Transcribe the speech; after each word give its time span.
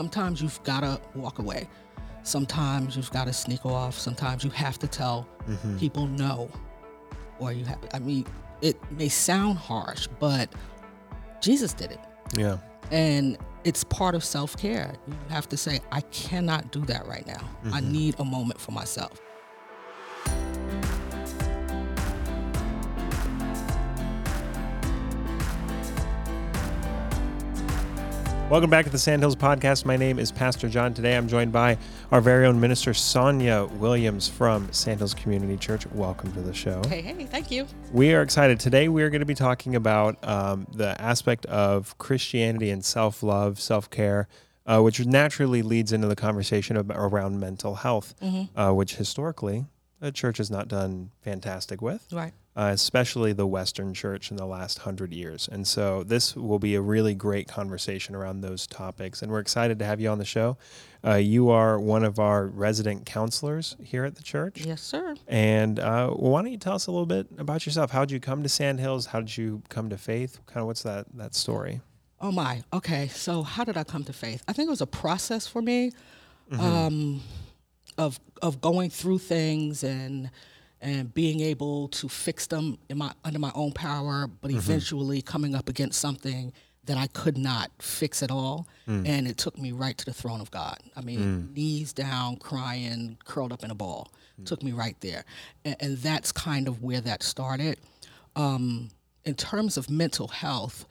Sometimes 0.00 0.42
you've 0.42 0.62
got 0.62 0.80
to 0.80 1.00
walk 1.14 1.38
away. 1.38 1.68
Sometimes 2.22 2.96
you've 2.96 3.10
got 3.12 3.24
to 3.24 3.32
sneak 3.32 3.64
off. 3.64 3.98
Sometimes 3.98 4.44
you 4.44 4.50
have 4.50 4.78
to 4.80 4.86
tell 4.86 5.26
Mm-hmm. 5.48 5.78
people 5.78 6.06
no. 6.08 6.50
Or 7.38 7.52
you 7.52 7.64
have, 7.64 7.78
I 7.94 7.98
mean, 8.00 8.26
it 8.62 8.76
may 8.90 9.08
sound 9.08 9.58
harsh, 9.58 10.08
but 10.18 10.52
Jesus 11.40 11.72
did 11.72 11.92
it. 11.92 12.00
Yeah. 12.36 12.58
And 12.90 13.38
it's 13.64 13.84
part 13.84 14.14
of 14.16 14.24
self 14.24 14.56
care. 14.56 14.92
You 15.06 15.14
have 15.28 15.48
to 15.50 15.56
say, 15.56 15.80
I 15.92 16.00
cannot 16.00 16.72
do 16.72 16.80
that 16.86 17.06
right 17.06 17.26
now. 17.26 17.48
I 17.72 17.80
need 17.80 18.16
a 18.18 18.24
moment 18.24 18.60
for 18.60 18.72
myself. 18.72 19.20
Welcome 28.48 28.70
back 28.70 28.84
to 28.84 28.92
the 28.92 28.98
Sandhills 28.98 29.34
Podcast. 29.34 29.84
My 29.84 29.96
name 29.96 30.20
is 30.20 30.30
Pastor 30.30 30.68
John. 30.68 30.94
Today 30.94 31.16
I'm 31.16 31.26
joined 31.26 31.50
by 31.50 31.76
our 32.12 32.20
very 32.20 32.46
own 32.46 32.60
minister, 32.60 32.94
Sonia 32.94 33.64
Williams 33.64 34.28
from 34.28 34.72
Sandhills 34.72 35.14
Community 35.14 35.56
Church. 35.56 35.84
Welcome 35.88 36.30
to 36.32 36.40
the 36.40 36.54
show. 36.54 36.80
Hey, 36.86 37.00
hey, 37.00 37.24
thank 37.26 37.50
you. 37.50 37.66
We 37.92 38.14
are 38.14 38.22
excited. 38.22 38.60
Today 38.60 38.88
we 38.88 39.02
are 39.02 39.10
going 39.10 39.18
to 39.20 39.26
be 39.26 39.34
talking 39.34 39.74
about 39.74 40.22
um, 40.26 40.68
the 40.72 40.98
aspect 41.02 41.44
of 41.46 41.98
Christianity 41.98 42.70
and 42.70 42.84
self 42.84 43.24
love, 43.24 43.58
self 43.60 43.90
care, 43.90 44.28
uh, 44.64 44.80
which 44.80 45.04
naturally 45.04 45.62
leads 45.62 45.92
into 45.92 46.06
the 46.06 46.16
conversation 46.16 46.76
ab- 46.76 46.92
around 46.92 47.40
mental 47.40 47.74
health, 47.74 48.14
uh, 48.54 48.70
which 48.70 48.94
historically 48.94 49.66
the 49.98 50.12
church 50.12 50.38
has 50.38 50.52
not 50.52 50.68
done 50.68 51.10
fantastic 51.20 51.82
with. 51.82 52.06
Right. 52.12 52.32
Uh, 52.56 52.70
especially 52.72 53.34
the 53.34 53.46
Western 53.46 53.92
Church 53.92 54.30
in 54.30 54.38
the 54.38 54.46
last 54.46 54.80
hundred 54.80 55.12
years. 55.12 55.46
And 55.50 55.66
so 55.66 56.02
this 56.02 56.34
will 56.34 56.58
be 56.58 56.74
a 56.74 56.80
really 56.80 57.14
great 57.14 57.48
conversation 57.48 58.14
around 58.14 58.40
those 58.40 58.66
topics. 58.66 59.20
And 59.20 59.30
we're 59.30 59.40
excited 59.40 59.78
to 59.80 59.84
have 59.84 60.00
you 60.00 60.08
on 60.08 60.18
the 60.18 60.24
show. 60.24 60.56
Uh, 61.04 61.16
you 61.16 61.50
are 61.50 61.78
one 61.78 62.02
of 62.02 62.18
our 62.18 62.46
resident 62.46 63.04
counselors 63.04 63.76
here 63.82 64.04
at 64.04 64.14
the 64.16 64.22
church. 64.22 64.64
Yes, 64.64 64.80
sir. 64.80 65.14
And 65.28 65.78
uh, 65.78 66.08
why 66.08 66.40
don't 66.42 66.50
you 66.50 66.58
tell 66.58 66.74
us 66.74 66.86
a 66.86 66.90
little 66.90 67.06
bit 67.06 67.26
about 67.36 67.66
yourself? 67.66 67.90
How 67.90 68.00
did 68.00 68.10
you 68.10 68.20
come 68.20 68.42
to 68.42 68.48
Sandhills? 68.48 69.06
How 69.06 69.20
did 69.20 69.36
you 69.36 69.62
come 69.68 69.90
to 69.90 69.98
faith? 69.98 70.40
Kind 70.46 70.62
of 70.62 70.66
what's 70.66 70.82
that 70.82 71.06
that 71.14 71.34
story? 71.34 71.82
Oh 72.22 72.32
my. 72.32 72.62
Okay. 72.72 73.08
So 73.08 73.42
how 73.42 73.64
did 73.64 73.76
I 73.76 73.84
come 73.84 74.02
to 74.04 74.12
faith? 74.14 74.42
I 74.48 74.54
think 74.54 74.68
it 74.68 74.70
was 74.70 74.80
a 74.80 74.86
process 74.86 75.46
for 75.46 75.60
me, 75.60 75.92
um, 76.58 77.20
of 77.98 78.18
of 78.40 78.62
going 78.62 78.88
through 78.88 79.18
things 79.18 79.84
and 79.84 80.30
and 80.80 81.12
being 81.14 81.40
able 81.40 81.88
to 81.88 82.08
fix 82.08 82.46
them 82.46 82.78
in 82.88 82.98
my 82.98 83.12
under 83.24 83.38
my 83.38 83.52
own 83.54 83.72
power, 83.72 84.26
but 84.26 84.50
eventually 84.50 85.22
coming 85.22 85.54
up 85.54 85.68
against 85.68 86.00
something 86.00 86.52
that 86.84 86.96
I 86.96 87.08
could 87.08 87.36
not 87.36 87.70
fix 87.80 88.22
at 88.22 88.30
all, 88.30 88.68
and 88.86 89.26
it 89.26 89.36
took 89.38 89.58
me 89.58 89.72
right 89.72 89.98
to 89.98 90.04
the 90.04 90.12
throne 90.12 90.40
of 90.40 90.50
God. 90.52 90.78
I 90.94 91.00
mean, 91.00 91.52
knees 91.54 91.92
down, 91.92 92.36
crying, 92.36 93.18
curled 93.24 93.52
up 93.52 93.64
in 93.64 93.70
a 93.72 93.74
ball, 93.74 94.12
took 94.44 94.62
me 94.62 94.70
right 94.72 94.96
there, 95.00 95.24
and, 95.64 95.74
and 95.80 95.98
that's 95.98 96.30
kind 96.30 96.68
of 96.68 96.82
where 96.82 97.00
that 97.00 97.22
started. 97.22 97.78
Um, 98.36 98.90
in 99.24 99.34
terms 99.34 99.76
of 99.76 99.90
mental 99.90 100.28
health, 100.28 100.84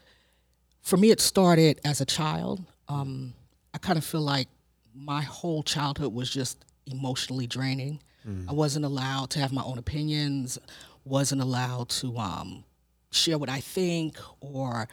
for 0.81 0.97
me, 0.97 1.11
it 1.11 1.22
started 1.22 1.80
as 1.86 2.02
a 2.02 2.06
child. 2.06 2.63
Um, 2.89 3.33
I 3.73 3.78
kind 3.78 3.97
of 3.97 4.03
feel 4.03 4.22
like 4.22 4.47
my 4.94 5.22
whole 5.22 5.63
childhood 5.63 6.13
was 6.13 6.30
just 6.30 6.66
emotionally 6.88 7.47
draining. 7.47 8.02
Mm. 8.28 8.50
I 8.50 8.54
wasn't 8.54 8.86
allowed 8.86 9.30
to 9.31 9.40
have 9.40 9.52
my 9.54 9.64
own 9.64 9.78
opinions, 9.78 10.58
wasn't 11.04 11.42
allowed 11.42 11.90
to 11.90 12.18
um, 12.18 12.64
share 13.12 13.38
what 13.38 13.50
I 13.50 13.59
think, 13.59 14.18
or 14.40 14.88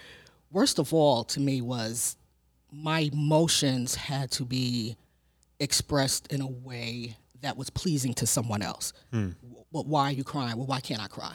worst 0.51 0.79
of 0.79 0.93
all, 0.93 1.25
to 1.25 1.41
me, 1.41 1.61
was 1.63 2.17
my 2.71 3.01
emotions 3.13 3.95
had 3.95 4.31
to 4.33 4.45
be 4.45 4.97
expressed 5.61 6.33
in 6.33 6.41
a 6.41 6.47
way 6.47 7.17
that 7.41 7.57
was 7.57 7.71
pleasing 7.71 8.15
to 8.15 8.27
someone 8.27 8.63
else. 8.63 8.93
Hmm. 9.11 9.31
Well, 9.73 9.85
why 9.85 10.05
are 10.11 10.13
you 10.13 10.25
crying? 10.25 10.57
Well, 10.57 10.67
why 10.67 10.81
can't 10.81 11.01
I 11.03 11.07
cry? 11.07 11.35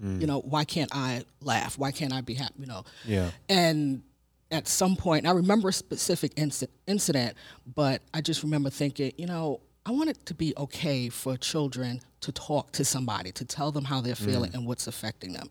Hmm. 0.00 0.20
You 0.20 0.26
know, 0.26 0.40
why 0.40 0.64
can't 0.64 0.90
I 0.94 1.24
laugh? 1.42 1.78
Why 1.78 1.90
can't 1.92 2.12
I 2.12 2.20
be 2.20 2.34
happy? 2.34 2.54
You 2.60 2.66
know, 2.66 2.84
Yeah. 3.04 3.30
and 3.48 4.02
at 4.50 4.66
some 4.68 4.96
point, 4.96 5.26
I 5.26 5.32
remember 5.32 5.68
a 5.68 5.72
specific 5.72 6.34
inci- 6.36 6.68
incident, 6.86 7.36
but 7.74 8.00
I 8.14 8.20
just 8.20 8.42
remember 8.42 8.70
thinking, 8.70 9.12
you 9.18 9.26
know, 9.26 9.60
I 9.88 9.90
want 9.90 10.10
it 10.10 10.26
to 10.26 10.34
be 10.34 10.52
okay 10.58 11.08
for 11.08 11.38
children 11.38 12.02
to 12.20 12.30
talk 12.30 12.72
to 12.72 12.84
somebody, 12.84 13.32
to 13.32 13.44
tell 13.46 13.72
them 13.72 13.84
how 13.84 14.02
they're 14.02 14.14
feeling 14.14 14.50
and 14.54 14.66
what's 14.66 14.86
affecting 14.86 15.32
them. 15.32 15.48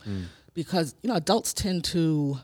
Because, 0.53 0.93
you 1.01 1.09
know, 1.09 1.15
adults 1.15 1.53
tend 1.53 1.83
to, 1.85 2.37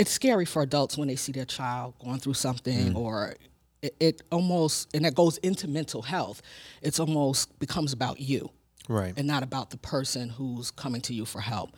it's 0.00 0.10
scary 0.10 0.44
for 0.44 0.62
adults 0.62 0.98
when 0.98 1.06
they 1.06 1.14
see 1.14 1.30
their 1.30 1.44
child 1.44 1.94
going 2.04 2.18
through 2.18 2.34
something 2.34 2.96
or 2.96 3.36
it, 3.82 3.94
it 4.00 4.22
almost, 4.32 4.88
and 4.92 5.04
that 5.04 5.14
goes 5.14 5.38
into 5.38 5.68
mental 5.68 6.02
health, 6.02 6.42
it's 6.82 6.98
almost 6.98 7.56
becomes 7.60 7.92
about 7.92 8.18
you 8.20 8.50
Right. 8.88 9.14
and 9.16 9.28
not 9.28 9.44
about 9.44 9.70
the 9.70 9.76
person 9.76 10.28
who's 10.28 10.72
coming 10.72 11.00
to 11.02 11.14
you 11.14 11.24
for 11.24 11.40
help. 11.40 11.76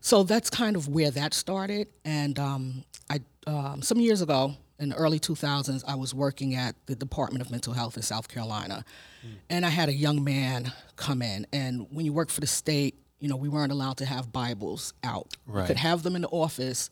So 0.00 0.22
that's 0.22 0.48
kind 0.48 0.76
of 0.76 0.88
where 0.88 1.10
that 1.10 1.34
started. 1.34 1.88
And 2.06 2.38
um, 2.38 2.84
I, 3.10 3.20
um, 3.46 3.82
some 3.82 4.00
years 4.00 4.22
ago, 4.22 4.54
in 4.78 4.90
the 4.90 4.96
early 4.96 5.18
2000s, 5.18 5.82
I 5.86 5.94
was 5.94 6.14
working 6.14 6.54
at 6.54 6.74
the 6.86 6.94
Department 6.94 7.42
of 7.42 7.50
Mental 7.50 7.72
Health 7.72 7.96
in 7.96 8.02
South 8.02 8.28
Carolina, 8.28 8.84
mm. 9.26 9.34
and 9.48 9.64
I 9.64 9.70
had 9.70 9.88
a 9.88 9.92
young 9.92 10.22
man 10.22 10.72
come 10.96 11.22
in. 11.22 11.46
And 11.52 11.86
when 11.90 12.04
you 12.04 12.12
work 12.12 12.28
for 12.30 12.40
the 12.40 12.46
state, 12.46 12.94
you 13.18 13.28
know, 13.28 13.36
we 13.36 13.48
weren't 13.48 13.72
allowed 13.72 13.96
to 13.98 14.04
have 14.04 14.32
Bibles 14.32 14.92
out. 15.02 15.34
We 15.46 15.54
Right. 15.54 15.66
could 15.66 15.78
have 15.78 16.02
them 16.02 16.16
in 16.16 16.22
the 16.22 16.28
office, 16.28 16.90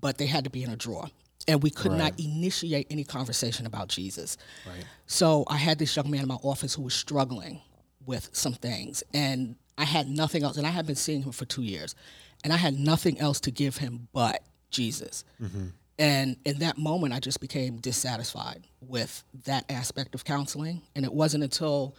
but 0.00 0.18
they 0.18 0.26
had 0.26 0.44
to 0.44 0.50
be 0.50 0.62
in 0.62 0.70
a 0.70 0.76
drawer. 0.76 1.08
And 1.48 1.62
we 1.62 1.70
could 1.70 1.92
not 1.92 2.18
initiate 2.18 2.88
any 2.90 3.04
conversation 3.04 3.66
about 3.66 3.86
Jesus. 3.86 4.36
Right. 4.66 4.84
So 5.06 5.44
I 5.46 5.58
had 5.58 5.78
this 5.78 5.94
young 5.94 6.10
man 6.10 6.22
in 6.22 6.28
my 6.28 6.38
office 6.42 6.74
who 6.74 6.82
was 6.82 6.94
struggling 6.94 7.60
with 8.04 8.28
some 8.32 8.54
things, 8.54 9.04
and 9.14 9.54
I 9.78 9.84
had 9.84 10.08
nothing 10.08 10.42
else. 10.42 10.56
And 10.56 10.66
I 10.66 10.70
had 10.70 10.86
been 10.86 10.96
seeing 10.96 11.22
him 11.22 11.30
for 11.30 11.44
two 11.44 11.62
years, 11.62 11.94
and 12.42 12.52
I 12.52 12.56
had 12.56 12.76
nothing 12.78 13.20
else 13.20 13.38
to 13.40 13.52
give 13.52 13.76
him 13.76 14.08
but 14.12 14.42
Jesus. 14.70 15.24
Mm-hmm. 15.40 15.66
And 15.98 16.36
in 16.44 16.58
that 16.58 16.76
moment, 16.76 17.14
I 17.14 17.20
just 17.20 17.40
became 17.40 17.78
dissatisfied 17.78 18.64
with 18.80 19.24
that 19.44 19.64
aspect 19.70 20.14
of 20.14 20.24
counseling. 20.24 20.82
And 20.94 21.04
it 21.04 21.12
wasn't 21.12 21.42
until 21.42 21.96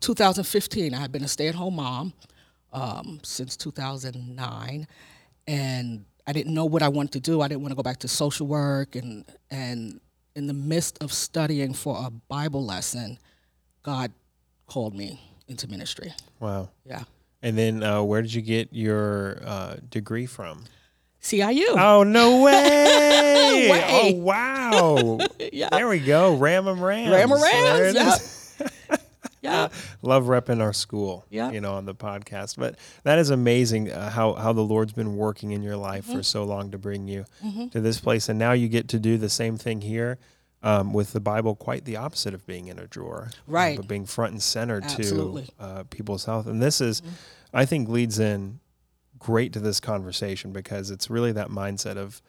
2015 0.00 0.94
I 0.94 0.98
had 0.98 1.10
been 1.12 1.24
a 1.24 1.28
stay-at-home 1.28 1.76
mom 1.76 2.12
um, 2.72 3.20
since 3.22 3.56
2009, 3.56 4.86
and 5.48 6.04
I 6.26 6.32
didn't 6.32 6.54
know 6.54 6.64
what 6.64 6.82
I 6.82 6.88
wanted 6.88 7.12
to 7.12 7.20
do. 7.20 7.40
I 7.40 7.48
didn't 7.48 7.62
want 7.62 7.72
to 7.72 7.76
go 7.76 7.82
back 7.82 7.98
to 8.00 8.08
social 8.08 8.46
work, 8.46 8.96
and 8.96 9.24
and 9.50 10.00
in 10.34 10.46
the 10.46 10.52
midst 10.52 11.02
of 11.02 11.12
studying 11.12 11.72
for 11.72 11.96
a 11.96 12.10
Bible 12.10 12.64
lesson, 12.64 13.18
God 13.82 14.12
called 14.66 14.94
me 14.94 15.20
into 15.48 15.68
ministry. 15.68 16.12
Wow. 16.40 16.68
Yeah, 16.84 17.04
And 17.40 17.56
then 17.56 17.82
uh, 17.82 18.02
where 18.02 18.20
did 18.20 18.34
you 18.34 18.42
get 18.42 18.72
your 18.72 19.40
uh, 19.44 19.76
degree 19.88 20.26
from? 20.26 20.64
CIU. 21.30 21.64
Oh 21.76 22.02
no 22.06 22.42
way! 22.42 23.68
way. 23.70 23.84
Oh 23.88 24.12
wow! 24.14 25.18
yeah, 25.52 25.68
There 25.70 25.88
we 25.88 25.98
go. 26.00 26.36
Ram 26.36 26.68
'em 26.68 26.80
Rams. 26.80 27.10
Ram 27.12 27.32
'em 27.32 27.42
Rams, 27.42 27.96
is. 27.96 28.58
yeah. 29.42 29.68
Love 30.02 30.24
repping 30.24 30.60
our 30.60 30.72
school. 30.72 31.24
Yeah. 31.30 31.50
You 31.50 31.60
know, 31.60 31.74
on 31.74 31.84
the 31.84 31.94
podcast. 31.94 32.56
But 32.58 32.76
that 33.04 33.18
is 33.18 33.30
amazing 33.30 33.90
uh, 33.90 34.10
how 34.10 34.34
how 34.34 34.52
the 34.52 34.62
Lord's 34.62 34.92
been 34.92 35.16
working 35.16 35.50
in 35.52 35.62
your 35.62 35.76
life 35.76 36.04
Mm-hmm. 36.06 36.16
for 36.16 36.22
so 36.22 36.44
long 36.44 36.70
to 36.72 36.78
bring 36.78 37.08
you 37.08 37.24
to 37.72 37.80
this 37.80 37.98
place, 38.00 38.28
and 38.28 38.38
now 38.38 38.52
you 38.52 38.68
get 38.68 38.88
to 38.88 38.98
do 38.98 39.16
the 39.18 39.30
same 39.30 39.56
thing 39.56 39.80
here. 39.80 40.18
Um, 40.62 40.92
with 40.92 41.12
the 41.12 41.20
Bible, 41.20 41.54
quite 41.54 41.84
the 41.84 41.96
opposite 41.96 42.34
of 42.34 42.44
being 42.46 42.66
in 42.66 42.78
a 42.80 42.86
drawer, 42.88 43.30
Right. 43.46 43.76
but 43.76 43.86
being 43.86 44.04
front 44.04 44.32
and 44.32 44.42
center 44.42 44.80
Absolutely. 44.82 45.44
to 45.44 45.64
uh, 45.64 45.84
people's 45.90 46.24
health. 46.24 46.46
And 46.48 46.60
this 46.60 46.80
is, 46.80 47.02
I 47.54 47.66
think, 47.66 47.88
leads 47.88 48.18
in 48.18 48.58
great 49.18 49.52
to 49.54 49.60
this 49.60 49.80
conversation 49.80 50.52
because 50.52 50.90
it's 50.90 51.08
really 51.10 51.32
that 51.32 51.48
mindset 51.48 51.96
of 51.96 52.20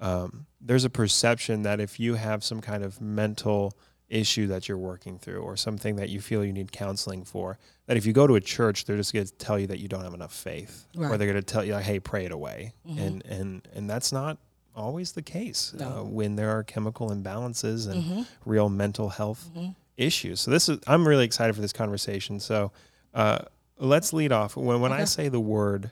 um, 0.00 0.46
there's 0.60 0.84
a 0.84 0.90
perception 0.90 1.62
that 1.62 1.80
if 1.80 1.98
you 1.98 2.14
have 2.14 2.44
some 2.44 2.60
kind 2.60 2.84
of 2.84 3.00
mental 3.00 3.72
issue 4.08 4.46
that 4.46 4.68
you're 4.68 4.78
working 4.78 5.18
through 5.18 5.40
or 5.40 5.56
something 5.56 5.96
that 5.96 6.08
you 6.08 6.20
feel 6.20 6.44
you 6.44 6.52
need 6.52 6.70
counseling 6.72 7.24
for, 7.24 7.58
that 7.86 7.96
if 7.96 8.06
you 8.06 8.12
go 8.12 8.26
to 8.26 8.36
a 8.36 8.40
church, 8.40 8.84
they're 8.84 8.96
just 8.96 9.12
going 9.12 9.26
to 9.26 9.32
tell 9.34 9.58
you 9.58 9.66
that 9.66 9.80
you 9.80 9.88
don't 9.88 10.04
have 10.04 10.14
enough 10.14 10.32
faith, 10.32 10.86
or 10.96 11.16
they're 11.18 11.26
going 11.30 11.34
to 11.34 11.42
tell 11.42 11.64
you, 11.64 11.72
like, 11.74 11.84
"Hey, 11.84 11.98
pray 12.00 12.24
it 12.24 12.32
away," 12.32 12.72
and 12.86 13.24
and 13.26 13.66
and 13.74 13.90
that's 13.90 14.12
not 14.12 14.38
always 14.74 15.12
the 15.12 15.22
case 15.22 15.74
No. 15.76 15.88
uh, 15.88 16.02
when 16.04 16.36
there 16.36 16.50
are 16.56 16.62
chemical 16.62 17.10
imbalances 17.10 17.90
and 17.90 18.02
Mm-hmm. 18.04 18.22
real 18.46 18.68
mental 18.68 19.08
health 19.08 19.50
issues. 19.96 20.40
So 20.40 20.50
this 20.52 20.68
is 20.68 20.78
I'm 20.86 21.06
really 21.06 21.24
excited 21.24 21.54
for 21.54 21.60
this 21.60 21.72
conversation. 21.72 22.38
So 22.40 22.70
uh, 23.12 23.40
let's 23.78 24.12
lead 24.12 24.30
off. 24.32 24.56
When 24.56 24.80
when 24.80 24.92
I 24.92 25.04
say 25.04 25.28
the 25.28 25.40
word 25.40 25.90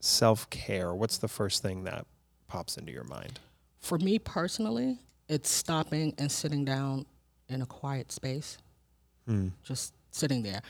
self 0.00 0.48
care, 0.50 0.94
what's 0.94 1.18
the 1.18 1.28
first 1.28 1.62
thing 1.62 1.84
that 1.84 2.06
pops 2.46 2.76
into 2.76 2.92
your 2.92 3.04
mind? 3.04 3.38
For 3.80 3.98
me 3.98 4.18
personally, 4.18 4.98
it's 5.28 5.50
stopping 5.50 6.14
and 6.18 6.30
sitting 6.30 6.64
down 6.64 7.06
in 7.48 7.62
a 7.62 7.66
quiet 7.66 8.12
space, 8.12 8.58
Hmm. 9.26 9.48
just 9.62 9.92
sitting 10.10 10.42
there. 10.42 10.62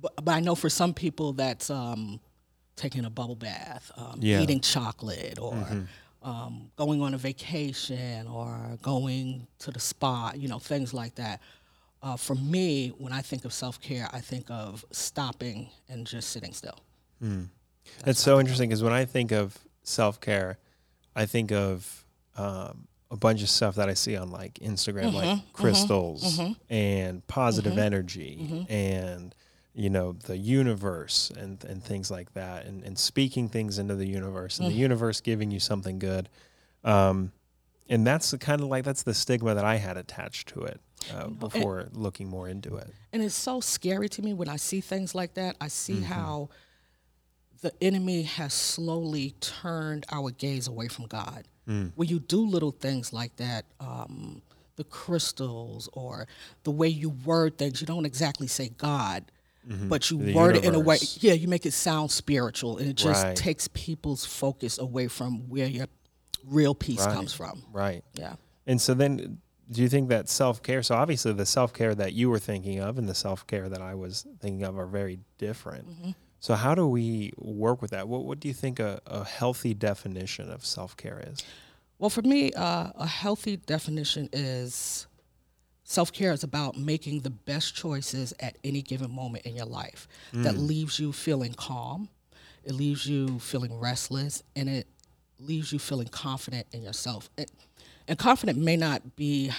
But, 0.00 0.12
but 0.24 0.32
I 0.32 0.40
know 0.40 0.54
for 0.54 0.68
some 0.68 0.92
people 0.94 1.32
that's 1.32 1.70
um, 1.70 2.20
taking 2.76 3.04
a 3.04 3.10
bubble 3.10 3.36
bath, 3.36 3.90
um, 3.96 4.18
Yeah. 4.20 4.40
eating 4.42 4.60
chocolate, 4.60 5.38
or 5.38 5.86
um, 6.22 6.70
going 6.76 7.00
on 7.02 7.14
a 7.14 7.18
vacation 7.18 8.26
or 8.26 8.78
going 8.82 9.46
to 9.58 9.70
the 9.70 9.78
spa, 9.80 10.32
you 10.34 10.48
know, 10.48 10.58
things 10.58 10.92
like 10.94 11.14
that. 11.16 11.40
Uh, 12.02 12.16
for 12.16 12.34
me, 12.34 12.88
when 12.98 13.12
I 13.12 13.22
think 13.22 13.44
of 13.44 13.52
self 13.52 13.80
care, 13.80 14.08
I 14.12 14.20
think 14.20 14.50
of 14.50 14.84
stopping 14.90 15.68
and 15.88 16.06
just 16.06 16.30
sitting 16.30 16.52
still. 16.52 16.78
It's 18.06 18.20
so 18.20 18.38
interesting 18.40 18.68
because 18.68 18.82
when 18.82 18.92
I 18.92 19.04
think 19.04 19.32
of 19.32 19.58
self 19.82 20.20
care, 20.20 20.58
I 21.16 21.26
think 21.26 21.52
of 21.52 22.04
um, 22.36 22.86
a 23.10 23.16
bunch 23.16 23.42
of 23.42 23.48
stuff 23.48 23.76
that 23.76 23.88
I 23.88 23.94
see 23.94 24.16
on 24.16 24.30
like 24.30 24.54
Instagram, 24.54 25.12
Mm-hmm, 25.12 25.16
like 25.16 25.52
crystals 25.52 26.40
and 26.68 27.26
positive 27.26 27.78
energy 27.78 28.66
and 28.68 29.34
you 29.76 29.90
know 29.90 30.12
the 30.12 30.36
universe 30.36 31.30
and 31.36 31.62
and 31.64 31.82
things 31.82 32.10
like 32.10 32.32
that, 32.34 32.66
and 32.66 32.82
and 32.84 32.98
speaking 32.98 33.48
things 33.48 33.78
into 33.78 33.94
the 33.94 34.06
universe 34.06 34.58
and 34.58 34.68
the 34.68 34.74
universe 34.74 35.20
giving 35.20 35.50
you 35.50 35.60
something 35.60 35.98
good. 35.98 36.28
Um, 36.84 37.32
and 37.88 38.06
that's 38.06 38.30
the 38.30 38.38
kind 38.38 38.60
of 38.62 38.68
like 38.68 38.84
that's 38.84 39.02
the 39.02 39.14
stigma 39.14 39.54
that 39.54 39.64
I 39.64 39.76
had 39.76 39.96
attached 39.96 40.48
to 40.48 40.62
it 40.62 40.80
uh, 41.14 41.28
before 41.28 41.88
looking 41.92 42.28
more 42.28 42.48
into 42.48 42.76
it. 42.76 42.92
And 43.12 43.22
it's 43.22 43.34
so 43.34 43.60
scary 43.60 44.08
to 44.10 44.22
me 44.22 44.32
when 44.32 44.48
I 44.48 44.56
see 44.56 44.80
things 44.80 45.14
like 45.14 45.34
that. 45.34 45.56
I 45.60 45.68
see 45.68 46.00
how 46.00 46.48
the 47.64 47.72
enemy 47.80 48.22
has 48.24 48.52
slowly 48.52 49.34
turned 49.40 50.04
our 50.12 50.30
gaze 50.30 50.68
away 50.68 50.86
from 50.86 51.06
God. 51.06 51.48
When 51.66 52.08
you 52.08 52.18
do 52.20 52.46
little 52.46 52.72
things 52.72 53.10
like 53.10 53.36
that, 53.36 53.64
um, 53.80 54.42
the 54.76 54.84
crystals 54.84 55.88
or 55.94 56.26
the 56.64 56.70
way 56.70 56.88
you 56.88 57.08
word 57.08 57.56
things, 57.56 57.80
you 57.80 57.86
don't 57.86 58.04
exactly 58.04 58.46
say 58.48 58.68
God, 58.76 59.32
but 59.88 60.10
you 60.10 60.18
The 60.18 60.34
word 60.34 60.56
it 60.56 60.64
in 60.64 60.74
a 60.74 60.78
way, 60.80 60.98
yeah, 61.20 61.32
you 61.32 61.48
make 61.48 61.64
it 61.64 61.72
sound 61.72 62.10
spiritual, 62.10 62.76
and 62.76 62.86
it 62.90 62.96
just 62.96 63.24
Right. 63.24 63.34
takes 63.34 63.66
people's 63.68 64.26
focus 64.26 64.76
away 64.78 65.08
from 65.08 65.48
where 65.48 65.66
your 65.66 65.86
real 66.44 66.74
peace 66.74 67.00
Right. 67.00 67.14
comes 67.14 67.32
from. 67.32 67.62
Right. 67.72 68.04
Yeah. 68.12 68.34
And 68.66 68.78
so 68.78 68.92
then 68.92 69.38
do 69.70 69.80
you 69.80 69.88
think 69.88 70.10
that 70.10 70.28
self 70.28 70.62
care 70.62 70.82
so 70.82 70.94
obviously 70.94 71.32
the 71.32 71.46
self 71.46 71.72
care 71.72 71.94
that 71.94 72.12
you 72.12 72.28
were 72.28 72.38
thinking 72.38 72.78
of 72.80 72.98
and 72.98 73.08
the 73.08 73.14
self 73.14 73.46
care 73.46 73.70
that 73.70 73.80
I 73.80 73.94
was 73.94 74.26
thinking 74.38 74.64
of 74.64 74.78
are 74.78 74.84
very 74.86 75.20
different. 75.38 75.88
Mm-hmm. 75.88 76.10
So 76.44 76.56
how 76.56 76.74
do 76.74 76.86
we 76.86 77.32
work 77.38 77.80
with 77.80 77.92
that? 77.92 78.06
What 78.06 78.26
what 78.26 78.38
do 78.38 78.48
you 78.48 78.52
think 78.52 78.78
a, 78.78 79.00
a 79.06 79.24
healthy 79.24 79.72
definition 79.72 80.50
of 80.50 80.62
self 80.66 80.94
care 80.94 81.24
is? 81.26 81.42
Well, 81.98 82.10
for 82.10 82.20
me, 82.20 82.52
uh, 82.52 82.90
a 82.96 83.06
healthy 83.06 83.56
definition 83.56 84.28
is 84.30 85.06
self 85.84 86.12
care 86.12 86.32
is 86.32 86.44
about 86.44 86.76
making 86.76 87.20
the 87.20 87.30
best 87.30 87.74
choices 87.74 88.34
at 88.40 88.58
any 88.62 88.82
given 88.82 89.10
moment 89.10 89.46
in 89.46 89.56
your 89.56 89.64
life 89.64 90.06
that 90.34 90.58
leaves 90.58 90.98
you 90.98 91.14
feeling 91.14 91.54
calm, 91.54 92.10
it 92.62 92.74
leaves 92.74 93.06
you 93.06 93.38
feeling 93.38 93.80
restless, 93.80 94.42
and 94.54 94.68
it 94.68 94.86
leaves 95.38 95.72
you 95.72 95.78
feeling 95.78 96.08
confident 96.08 96.66
in 96.72 96.82
yourself. 96.82 97.30
And, 97.38 97.50
and 98.06 98.18
confident 98.18 98.58
may 98.58 98.76
not 98.76 99.16
be 99.16 99.50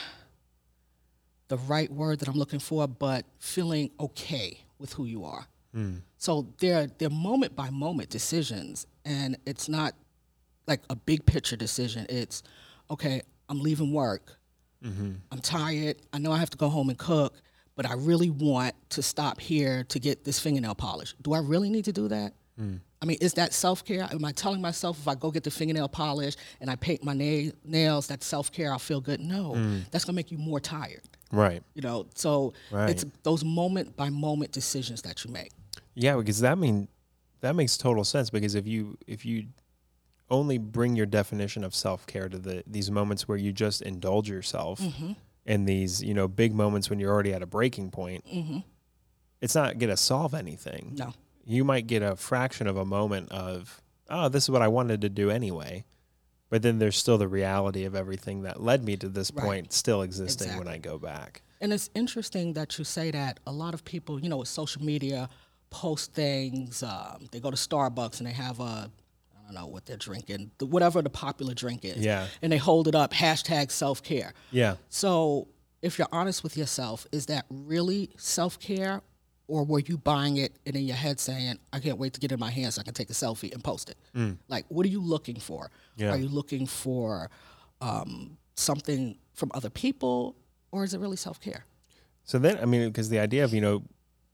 the 1.48 1.58
right 1.58 1.92
word 1.92 2.20
that 2.20 2.28
I'm 2.28 2.38
looking 2.38 2.60
for, 2.60 2.88
but 2.88 3.26
feeling 3.40 3.90
okay 4.00 4.60
with 4.78 4.94
who 4.94 5.06
you 5.06 5.26
are. 5.26 5.48
Mm. 5.76 6.02
So 6.18 6.48
they're 6.60 6.88
they're 6.98 7.10
moment 7.10 7.56
by 7.56 7.70
moment 7.70 8.10
decisions, 8.10 8.88
and 9.04 9.38
it's 9.46 9.68
not 9.68 9.94
like 10.68 10.82
a 10.90 10.96
big 10.96 11.26
picture 11.26 11.56
decision. 11.56 12.06
It's 12.10 12.44
okay. 12.90 13.22
I'm 13.50 13.62
leaving 13.62 13.92
work. 13.94 14.38
Mm-hmm. 14.84 15.14
I'm 15.32 15.40
tired. 15.40 15.98
I 16.14 16.18
know 16.20 16.32
I 16.32 16.38
have 16.38 16.50
to 16.52 16.58
go 16.58 16.70
home 16.70 16.90
and 16.90 16.98
cook, 16.98 17.36
but 17.76 17.86
I 17.86 17.94
really 17.94 18.30
want 18.30 18.74
to 18.92 19.02
stop 19.02 19.40
here 19.40 19.84
to 19.86 20.00
get 20.00 20.24
this 20.24 20.40
fingernail 20.40 20.76
polish. 20.76 21.14
Do 21.22 21.34
I 21.34 21.40
really 21.40 21.70
need 21.70 21.86
to 21.86 21.94
do 21.94 22.08
that? 22.08 22.34
Mm. 22.60 22.80
I 23.02 23.06
mean, 23.06 23.18
is 23.22 23.34
that 23.34 23.54
self 23.54 23.84
care? 23.84 24.08
Am 24.12 24.24
I 24.26 24.32
telling 24.32 24.62
myself 24.62 24.98
if 25.00 25.08
I 25.08 25.16
go 25.16 25.30
get 25.30 25.44
the 25.44 25.52
fingernail 25.52 25.90
polish 25.90 26.36
and 26.62 26.70
I 26.70 26.76
paint 26.76 27.04
my 27.04 27.14
na- 27.14 27.52
nails, 27.64 28.08
that's 28.08 28.26
self 28.26 28.52
care? 28.52 28.72
I'll 28.72 28.80
feel 28.80 29.02
good. 29.02 29.20
No, 29.20 29.54
mm. 29.56 29.82
that's 29.92 30.06
gonna 30.06 30.16
make 30.16 30.32
you 30.32 30.38
more 30.38 30.60
tired. 30.60 31.02
Right. 31.32 31.62
You 31.74 31.82
know, 31.82 32.08
so 32.16 32.54
Right. 32.72 32.90
it's 32.90 33.06
those 33.24 33.44
moment 33.44 33.96
by 33.96 34.10
moment 34.10 34.52
decisions 34.52 35.02
that 35.02 35.26
you 35.26 35.32
make. 35.32 35.52
Yeah, 35.96 36.18
because 36.18 36.42
that 36.42 36.58
mean 36.58 36.88
that 37.42 37.56
makes 37.56 37.78
total 37.78 38.04
sense 38.04 38.30
because 38.30 38.56
if 38.56 38.68
you 38.68 38.98
if 39.08 39.26
you 39.26 39.48
only 40.30 40.58
bring 40.58 40.96
your 40.96 41.06
definition 41.06 41.64
of 41.64 41.76
self 41.76 42.06
care 42.08 42.30
to 42.30 42.38
the 42.38 42.64
these 42.68 42.92
moments 42.92 43.28
where 43.28 43.38
you 43.38 43.52
just 43.52 43.82
indulge 43.82 44.30
yourself 44.30 44.80
mm-hmm. 44.80 45.14
in 45.46 45.66
these, 45.66 46.04
you 46.04 46.14
know, 46.14 46.28
big 46.28 46.54
moments 46.54 46.90
when 46.90 47.00
you're 47.00 47.12
already 47.12 47.34
at 47.34 47.42
a 47.42 47.48
breaking 47.48 47.92
point, 47.92 48.26
mm-hmm. 48.26 48.60
it's 49.42 49.56
not 49.56 49.78
gonna 49.78 49.98
solve 49.98 50.34
anything. 50.34 50.94
No. 50.98 51.14
You 51.46 51.64
might 51.64 51.88
get 51.88 52.02
a 52.02 52.16
fraction 52.16 52.66
of 52.66 52.76
a 52.76 52.86
moment 52.86 53.32
of, 53.32 53.82
oh, 54.10 54.30
this 54.30 54.44
is 54.44 54.50
what 54.50 54.64
I 54.64 54.68
wanted 54.68 55.02
to 55.02 55.10
do 55.10 55.30
anyway. 55.30 55.86
But 56.50 56.62
then 56.62 56.80
there's 56.80 56.98
still 56.98 57.18
the 57.18 57.28
reality 57.28 57.86
of 57.86 57.96
everything 57.96 58.44
that 58.44 58.62
led 58.62 58.84
me 58.84 58.98
to 58.98 59.10
this 59.10 59.32
Right. 59.32 59.44
point 59.44 59.74
still 59.74 60.02
existing 60.02 60.58
when 60.58 60.68
I 60.68 60.78
go 60.78 60.98
back. 60.98 61.44
And 61.62 61.74
it's 61.74 61.90
interesting 61.96 62.54
that 62.54 62.78
you 62.78 62.84
say 62.84 63.12
that. 63.12 63.40
A 63.48 63.52
lot 63.52 63.74
of 63.74 63.84
people, 63.86 64.20
you 64.20 64.30
know, 64.30 64.38
with 64.38 64.48
social 64.48 64.84
media, 64.84 65.30
post 65.76 66.14
things. 66.14 66.82
Um, 66.84 67.28
they 67.32 67.42
go 67.42 67.52
to 67.52 67.58
Starbucks 67.58 68.20
and 68.20 68.28
they 68.28 68.32
have 68.32 68.62
a, 68.62 68.90
I 68.94 69.46
don't 69.46 69.56
know 69.56 69.68
what 69.68 69.86
they're 69.86 69.98
drinking, 69.98 70.52
the, 70.58 70.66
whatever 70.66 71.02
the 71.02 71.10
popular 71.10 71.54
drink 71.54 71.84
is. 71.84 71.98
Yeah. 71.98 72.28
And 72.42 72.50
they 72.50 72.58
hold 72.58 72.88
it 72.88 72.96
up, 72.96 73.14
hashtag 73.14 73.72
self 73.72 74.02
care. 74.02 74.34
Yeah. 74.52 74.76
So 74.90 75.50
if 75.82 76.00
you're 76.00 76.08
honest 76.14 76.44
with 76.44 76.56
yourself, 76.56 77.06
is 77.12 77.26
that 77.26 77.46
really 77.50 78.10
self 78.18 78.58
care? 78.58 79.02
Or 79.48 79.64
were 79.64 79.82
you 79.82 79.98
buying 79.98 80.38
it 80.38 80.54
and 80.66 80.76
in 80.76 80.86
your 80.86 80.96
head 80.96 81.20
saying, 81.20 81.60
I 81.72 81.80
can't 81.80 82.00
wait 82.00 82.14
to 82.14 82.20
get 82.20 82.32
it 82.32 82.36
in 82.36 82.40
my 82.40 82.50
hands 82.50 82.76
so 82.76 82.82
I 82.82 82.84
can 82.84 82.96
take 82.96 83.12
a 83.12 83.14
selfie 83.14 83.54
and 83.54 83.64
post 83.64 83.92
it? 83.92 83.98
Like, 84.48 84.66
what 84.70 84.86
are 84.86 84.90
you 84.90 85.02
looking 85.02 85.40
for? 85.40 85.70
Yeah. 85.98 86.12
Are 86.12 86.18
you 86.18 86.30
looking 86.30 86.66
for 86.66 87.30
um, 87.82 88.38
something 88.56 89.18
from 89.34 89.52
other 89.54 89.70
people 89.70 90.36
or 90.72 90.84
is 90.84 90.94
it 90.96 91.00
really 91.00 91.18
self 91.18 91.40
care? 91.40 91.66
So 92.24 92.40
then, 92.40 92.58
I 92.60 92.66
mean, 92.66 92.88
because 92.88 93.10
the 93.10 93.20
idea 93.20 93.44
of, 93.44 93.54
you 93.54 93.62
know, 93.62 93.84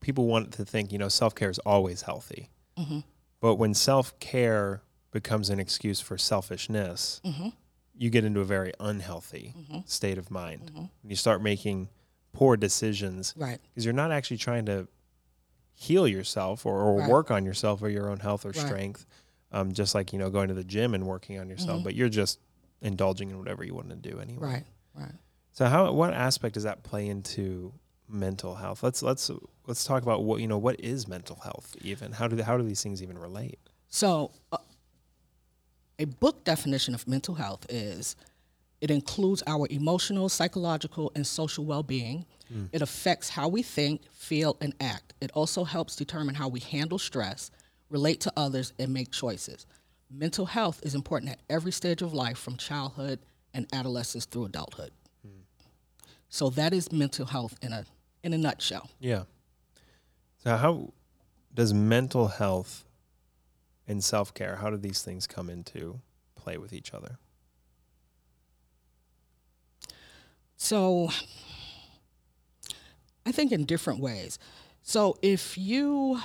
people 0.01 0.27
want 0.27 0.51
to 0.53 0.65
think, 0.65 0.92
you 0.92 0.98
know, 0.98 1.07
self 1.07 1.33
care 1.33 1.50
is 1.50 1.59
always 1.59 2.01
healthy. 2.01 2.50
Mm-hmm. 2.77 3.00
But 3.39 3.56
when 3.56 3.74
self 3.74 4.19
care 4.19 4.81
becomes 5.12 5.50
an 5.50 5.59
excuse 5.59 6.01
for 6.01 6.18
selfishness, 6.18 7.21
mm-hmm. 7.24 7.50
you 7.98 8.09
get 8.09 8.25
into 8.25 8.42
a 8.42 8.45
very 8.45 8.74
unhealthy 8.80 9.53
mm-hmm. 9.57 9.80
state 9.86 10.18
of 10.18 10.30
mind. 10.30 10.71
When 10.74 10.89
you 11.09 11.15
start 11.15 11.42
making 11.42 11.89
poor 12.33 12.57
decisions 12.57 13.33
Right. 13.38 13.59
because 13.69 13.86
you're 13.86 13.94
not 13.94 14.12
actually 14.12 14.38
trying 14.38 14.65
to 14.65 14.88
heal 15.74 16.07
yourself 16.07 16.65
or, 16.65 16.81
or 16.81 17.00
Right. 17.00 17.09
work 17.09 17.31
on 17.31 17.45
yourself 17.45 17.81
or 17.81 17.89
your 17.89 18.09
own 18.09 18.19
health 18.19 18.45
or 18.45 18.50
Right. 18.50 18.57
strength. 18.65 19.06
Um, 19.54 19.74
just 19.74 19.94
like, 19.94 20.13
you 20.13 20.19
know, 20.19 20.30
going 20.30 20.47
to 20.47 20.54
the 20.54 20.63
gym 20.63 20.94
and 20.94 21.06
working 21.06 21.38
on 21.38 21.50
yourself, 21.50 21.83
but 21.83 21.94
you're 21.94 22.07
just 22.07 22.39
indulging 22.81 23.31
in 23.31 23.38
whatever 23.38 23.65
you 23.65 23.75
want 23.75 23.89
to 23.89 23.97
do 23.97 24.19
anyway. 24.19 24.47
Right. 24.47 24.65
Right. 24.94 25.15
So 25.51 25.65
how 25.65 25.92
what 25.92 26.13
aspect 26.13 26.54
does 26.54 26.63
that 26.63 26.83
play 26.83 27.07
into 27.09 27.73
mental 28.11 28.56
health? 28.56 28.83
Let's 28.83 29.01
let's 29.01 29.30
let's 29.68 29.83
talk 29.83 30.03
about 30.03 30.23
what 30.23 30.41
you 30.41 30.47
know 30.47 30.57
what 30.57 30.80
is 30.80 31.07
mental 31.07 31.37
health 31.37 31.75
even. 31.81 32.11
How 32.11 32.27
do 32.27 32.41
how 32.41 32.57
do 32.57 32.63
these 32.63 32.83
things 32.83 33.01
even 33.01 33.18
relate? 33.18 33.59
So, 33.89 34.31
uh, 34.51 34.57
a 35.99 36.06
book 36.06 36.44
definition 36.44 36.95
of 36.95 37.07
mental 37.07 37.35
health 37.35 37.65
is 37.69 38.15
it 38.80 38.89
includes 38.89 39.44
our 39.45 39.68
emotional, 39.69 40.30
psychological, 40.30 41.11
and 41.15 41.25
social 41.25 41.65
well 41.65 41.83
being. 41.83 42.25
It 42.73 42.81
affects 42.81 43.30
how 43.30 43.47
we 43.47 43.63
think, 43.63 44.01
feel, 44.11 44.57
and 44.59 44.73
act. 44.81 45.13
It 45.21 45.31
also 45.33 45.63
helps 45.63 45.95
determine 45.95 46.35
how 46.35 46.49
we 46.49 46.59
handle 46.59 46.99
stress, 46.99 47.49
relate 47.89 48.19
to 48.21 48.33
others, 48.35 48.73
and 48.77 48.94
make 48.94 49.09
choices. 49.11 49.65
Mental 50.09 50.45
health 50.45 50.81
is 50.83 50.94
important 50.94 51.31
at 51.31 51.39
every 51.49 51.71
stage 51.71 52.01
of 52.01 52.13
life 52.13 52.37
from 52.37 52.57
childhood 52.57 53.19
and 53.53 53.68
adolescence 53.71 54.25
through 54.25 54.45
adulthood. 54.45 54.91
So 56.27 56.49
that 56.51 56.73
is 56.73 56.91
mental 56.91 57.25
health 57.25 57.56
in 57.61 57.71
a 57.73 57.85
in 58.23 58.33
a 58.33 58.37
nutshell. 58.37 58.90
Yeah. 58.99 59.23
So 60.44 60.57
how 60.57 60.94
does 61.54 61.73
mental 61.73 62.28
health 62.28 62.85
and 63.87 64.04
self 64.04 64.33
care, 64.33 64.56
how 64.57 64.69
do 64.69 64.78
these 64.78 65.01
things 65.01 65.28
come 65.28 65.49
into 65.49 65.99
play 66.35 66.57
with 66.57 66.73
each 66.73 66.94
other? 66.94 67.18
So 70.56 71.09
I 73.25 73.31
think 73.31 73.51
in 73.51 73.66
different 73.66 73.99
ways. 73.99 74.40
So 74.81 75.18
if 75.21 75.57
you 75.57 76.19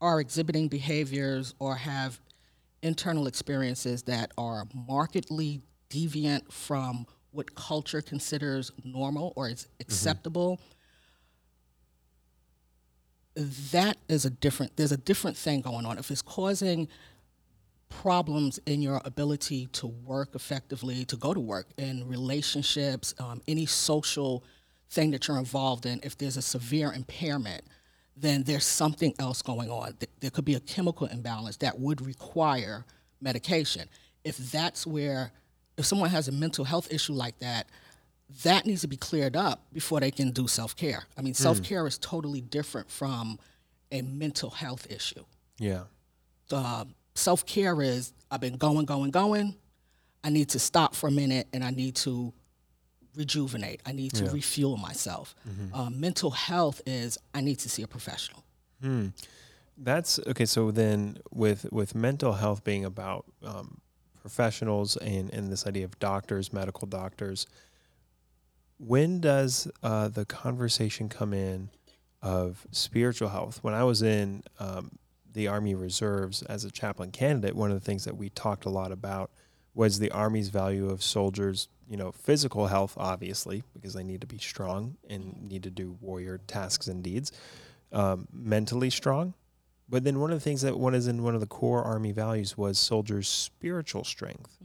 are 0.00 0.20
exhibiting 0.20 0.68
behaviors 0.68 1.54
or 1.58 1.76
have 1.76 2.20
internal 2.82 3.26
experiences 3.26 4.02
that 4.04 4.30
are 4.38 4.64
markedly 4.74 5.60
deviant 5.90 6.52
from 6.52 7.06
what 7.30 7.54
culture 7.54 8.00
considers 8.00 8.70
normal 8.84 9.32
or 9.36 9.48
is 9.48 9.64
mm-hmm. 9.64 9.80
acceptable, 9.80 10.60
that 13.72 13.96
is 14.08 14.24
a 14.24 14.30
different 14.30 14.76
there's 14.76 14.92
a 14.92 14.96
different 14.96 15.36
thing 15.36 15.60
going 15.60 15.86
on. 15.86 15.98
If 15.98 16.10
it's 16.10 16.22
causing 16.22 16.88
problems 17.88 18.58
in 18.66 18.82
your 18.82 19.00
ability 19.04 19.66
to 19.72 19.86
work 19.86 20.34
effectively, 20.34 21.04
to 21.06 21.16
go 21.16 21.32
to 21.32 21.40
work, 21.40 21.68
in 21.78 22.06
relationships, 22.06 23.14
um, 23.18 23.40
any 23.48 23.64
social 23.64 24.44
thing 24.90 25.10
that 25.12 25.26
you're 25.26 25.38
involved 25.38 25.86
in, 25.86 26.00
if 26.02 26.18
there's 26.18 26.36
a 26.36 26.42
severe 26.42 26.92
impairment, 26.92 27.62
then 28.16 28.42
there's 28.42 28.66
something 28.66 29.14
else 29.18 29.40
going 29.40 29.70
on. 29.70 29.96
There 30.20 30.30
could 30.30 30.44
be 30.44 30.54
a 30.54 30.60
chemical 30.60 31.06
imbalance 31.06 31.56
that 31.58 31.78
would 31.78 32.04
require 32.04 32.84
medication. 33.20 33.88
if 34.24 34.36
that's 34.36 34.86
where 34.86 35.32
if 35.78 35.86
someone 35.86 36.10
has 36.10 36.28
a 36.28 36.32
mental 36.32 36.64
health 36.64 36.92
issue 36.92 37.12
like 37.12 37.38
that, 37.38 37.68
that 38.44 38.66
needs 38.66 38.82
to 38.82 38.88
be 38.88 38.96
cleared 38.96 39.36
up 39.36 39.62
before 39.72 40.00
they 40.00 40.10
can 40.10 40.30
do 40.30 40.46
self 40.46 40.76
care. 40.76 41.04
I 41.16 41.22
mean, 41.22 41.34
self 41.34 41.62
care 41.62 41.86
is 41.86 41.98
totally 41.98 42.40
different 42.40 42.90
from 42.90 43.38
a 43.90 44.02
mental 44.02 44.50
health 44.50 44.86
issue. 44.90 45.24
Yeah. 45.58 45.84
The 46.48 46.86
self 47.14 47.46
care 47.46 47.80
is 47.82 48.12
I've 48.30 48.40
been 48.40 48.56
going, 48.56 48.84
going, 48.84 49.10
going. 49.10 49.56
I 50.22 50.30
need 50.30 50.50
to 50.50 50.58
stop 50.58 50.94
for 50.94 51.08
a 51.08 51.12
minute 51.12 51.46
and 51.52 51.64
I 51.64 51.70
need 51.70 51.94
to 51.96 52.32
rejuvenate. 53.16 53.80
I 53.86 53.92
need 53.92 54.12
to 54.14 54.24
refuel 54.30 54.76
myself. 54.76 55.34
Uh, 55.72 55.90
mental 55.90 56.30
health 56.30 56.80
is 56.86 57.18
I 57.34 57.40
need 57.40 57.58
to 57.60 57.68
see 57.68 57.82
a 57.82 57.88
professional. 57.88 58.44
That's 59.76 60.18
okay. 60.26 60.44
So 60.44 60.70
then, 60.70 61.18
with 61.30 61.66
with 61.72 61.94
mental 61.94 62.32
health 62.34 62.64
being 62.64 62.84
about 62.84 63.24
um, 63.44 63.80
professionals 64.20 64.96
and 64.96 65.32
and 65.32 65.50
this 65.52 65.66
idea 65.66 65.84
of 65.84 65.98
doctors, 65.98 66.52
medical 66.52 66.86
doctors, 66.88 67.46
when 68.78 69.20
does 69.20 69.70
uh, 69.82 70.08
the 70.08 70.24
conversation 70.24 71.08
come 71.08 71.32
in 71.32 71.70
of 72.22 72.66
spiritual 72.70 73.28
health? 73.28 73.58
When 73.62 73.74
I 73.74 73.84
was 73.84 74.02
in 74.02 74.42
um, 74.58 74.98
the 75.32 75.48
Army 75.48 75.74
Reserves 75.74 76.42
as 76.42 76.64
a 76.64 76.70
chaplain 76.70 77.10
candidate, 77.10 77.54
one 77.54 77.70
of 77.70 77.78
the 77.78 77.84
things 77.84 78.04
that 78.04 78.16
we 78.16 78.30
talked 78.30 78.64
a 78.64 78.70
lot 78.70 78.92
about 78.92 79.30
was 79.74 79.98
the 79.98 80.10
Army's 80.10 80.48
value 80.48 80.88
of 80.88 81.02
soldiers. 81.02 81.68
You 81.88 81.96
know, 81.96 82.12
physical 82.12 82.66
health, 82.66 82.94
obviously, 82.98 83.62
because 83.72 83.94
they 83.94 84.04
need 84.04 84.20
to 84.20 84.26
be 84.26 84.38
strong 84.38 84.96
and 85.08 85.48
need 85.48 85.62
to 85.62 85.70
do 85.70 85.96
warrior 86.00 86.38
tasks 86.46 86.86
and 86.86 87.02
deeds. 87.02 87.32
Um, 87.90 88.28
mentally 88.30 88.90
strong, 88.90 89.32
but 89.88 90.04
then 90.04 90.20
one 90.20 90.30
of 90.30 90.36
the 90.36 90.44
things 90.44 90.60
that 90.60 90.78
one 90.78 90.94
is 90.94 91.06
in 91.06 91.22
one 91.22 91.34
of 91.34 91.40
the 91.40 91.46
core 91.46 91.82
Army 91.82 92.12
values 92.12 92.58
was 92.58 92.78
soldiers' 92.78 93.28
spiritual 93.28 94.04
strength 94.04 94.58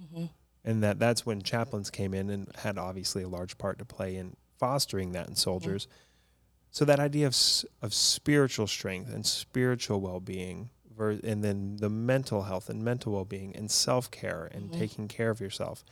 and 0.65 0.81
that 0.83 0.99
that's 0.99 1.25
when 1.25 1.41
chaplains 1.41 1.89
came 1.89 2.13
in 2.13 2.29
and 2.29 2.47
had 2.59 2.77
obviously 2.77 3.23
a 3.23 3.27
large 3.27 3.57
part 3.57 3.77
to 3.79 3.85
play 3.85 4.15
in 4.15 4.35
fostering 4.57 5.11
that 5.11 5.27
in 5.27 5.35
soldiers. 5.35 5.87
So 6.71 6.85
that 6.85 6.99
idea 6.99 7.27
of 7.27 7.35
of 7.81 7.93
spiritual 7.93 8.67
strength 8.67 9.13
and 9.13 9.25
spiritual 9.25 10.01
well-being, 10.01 10.69
and 10.97 11.43
then 11.43 11.77
the 11.77 11.89
mental 11.89 12.43
health 12.43 12.69
and 12.69 12.83
mental 12.83 13.13
well-being 13.13 13.55
and 13.55 13.69
self-care 13.69 14.49
and 14.51 14.71
taking 14.71 15.07
care 15.07 15.29
of 15.29 15.39
yourself. 15.41 15.83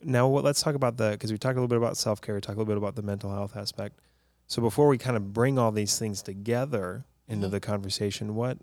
Now, 0.00 0.28
what, 0.28 0.44
let's 0.44 0.62
talk 0.62 0.74
about 0.76 0.96
the 0.96 1.10
because 1.10 1.32
we 1.32 1.38
talked 1.38 1.56
a 1.56 1.60
little 1.60 1.68
bit 1.68 1.78
about 1.78 1.96
self-care, 1.96 2.36
we 2.36 2.40
talked 2.40 2.56
a 2.56 2.60
little 2.60 2.72
bit 2.72 2.78
about 2.78 2.94
the 2.94 3.02
mental 3.02 3.30
health 3.32 3.56
aspect. 3.56 3.98
So 4.46 4.62
before 4.62 4.88
we 4.88 4.96
kind 4.96 5.16
of 5.16 5.32
bring 5.34 5.58
all 5.58 5.72
these 5.72 5.98
things 5.98 6.22
together 6.22 7.04
into 7.26 7.48
Mhm. 7.48 7.50
the 7.50 7.60
conversation, 7.60 8.34
what 8.34 8.58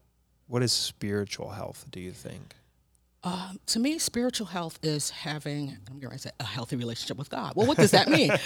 what 0.47 0.61
is 0.63 0.71
spiritual 0.71 1.49
health? 1.51 1.85
Do 1.91 1.99
you 1.99 2.11
think? 2.11 2.55
Um, 3.25 3.59
to 3.67 3.79
me, 3.79 3.97
spiritual 3.97 4.45
health 4.45 4.77
is 4.83 5.09
having 5.09 5.75
I'm 5.89 5.99
going 5.99 6.13
to 6.13 6.19
say 6.19 6.29
a 6.39 6.43
healthy 6.43 6.75
relationship 6.75 7.17
with 7.17 7.29
God. 7.31 7.53
Well, 7.55 7.65
what 7.65 7.77
does 7.77 7.91
that 7.91 8.07
mean? 8.07 8.29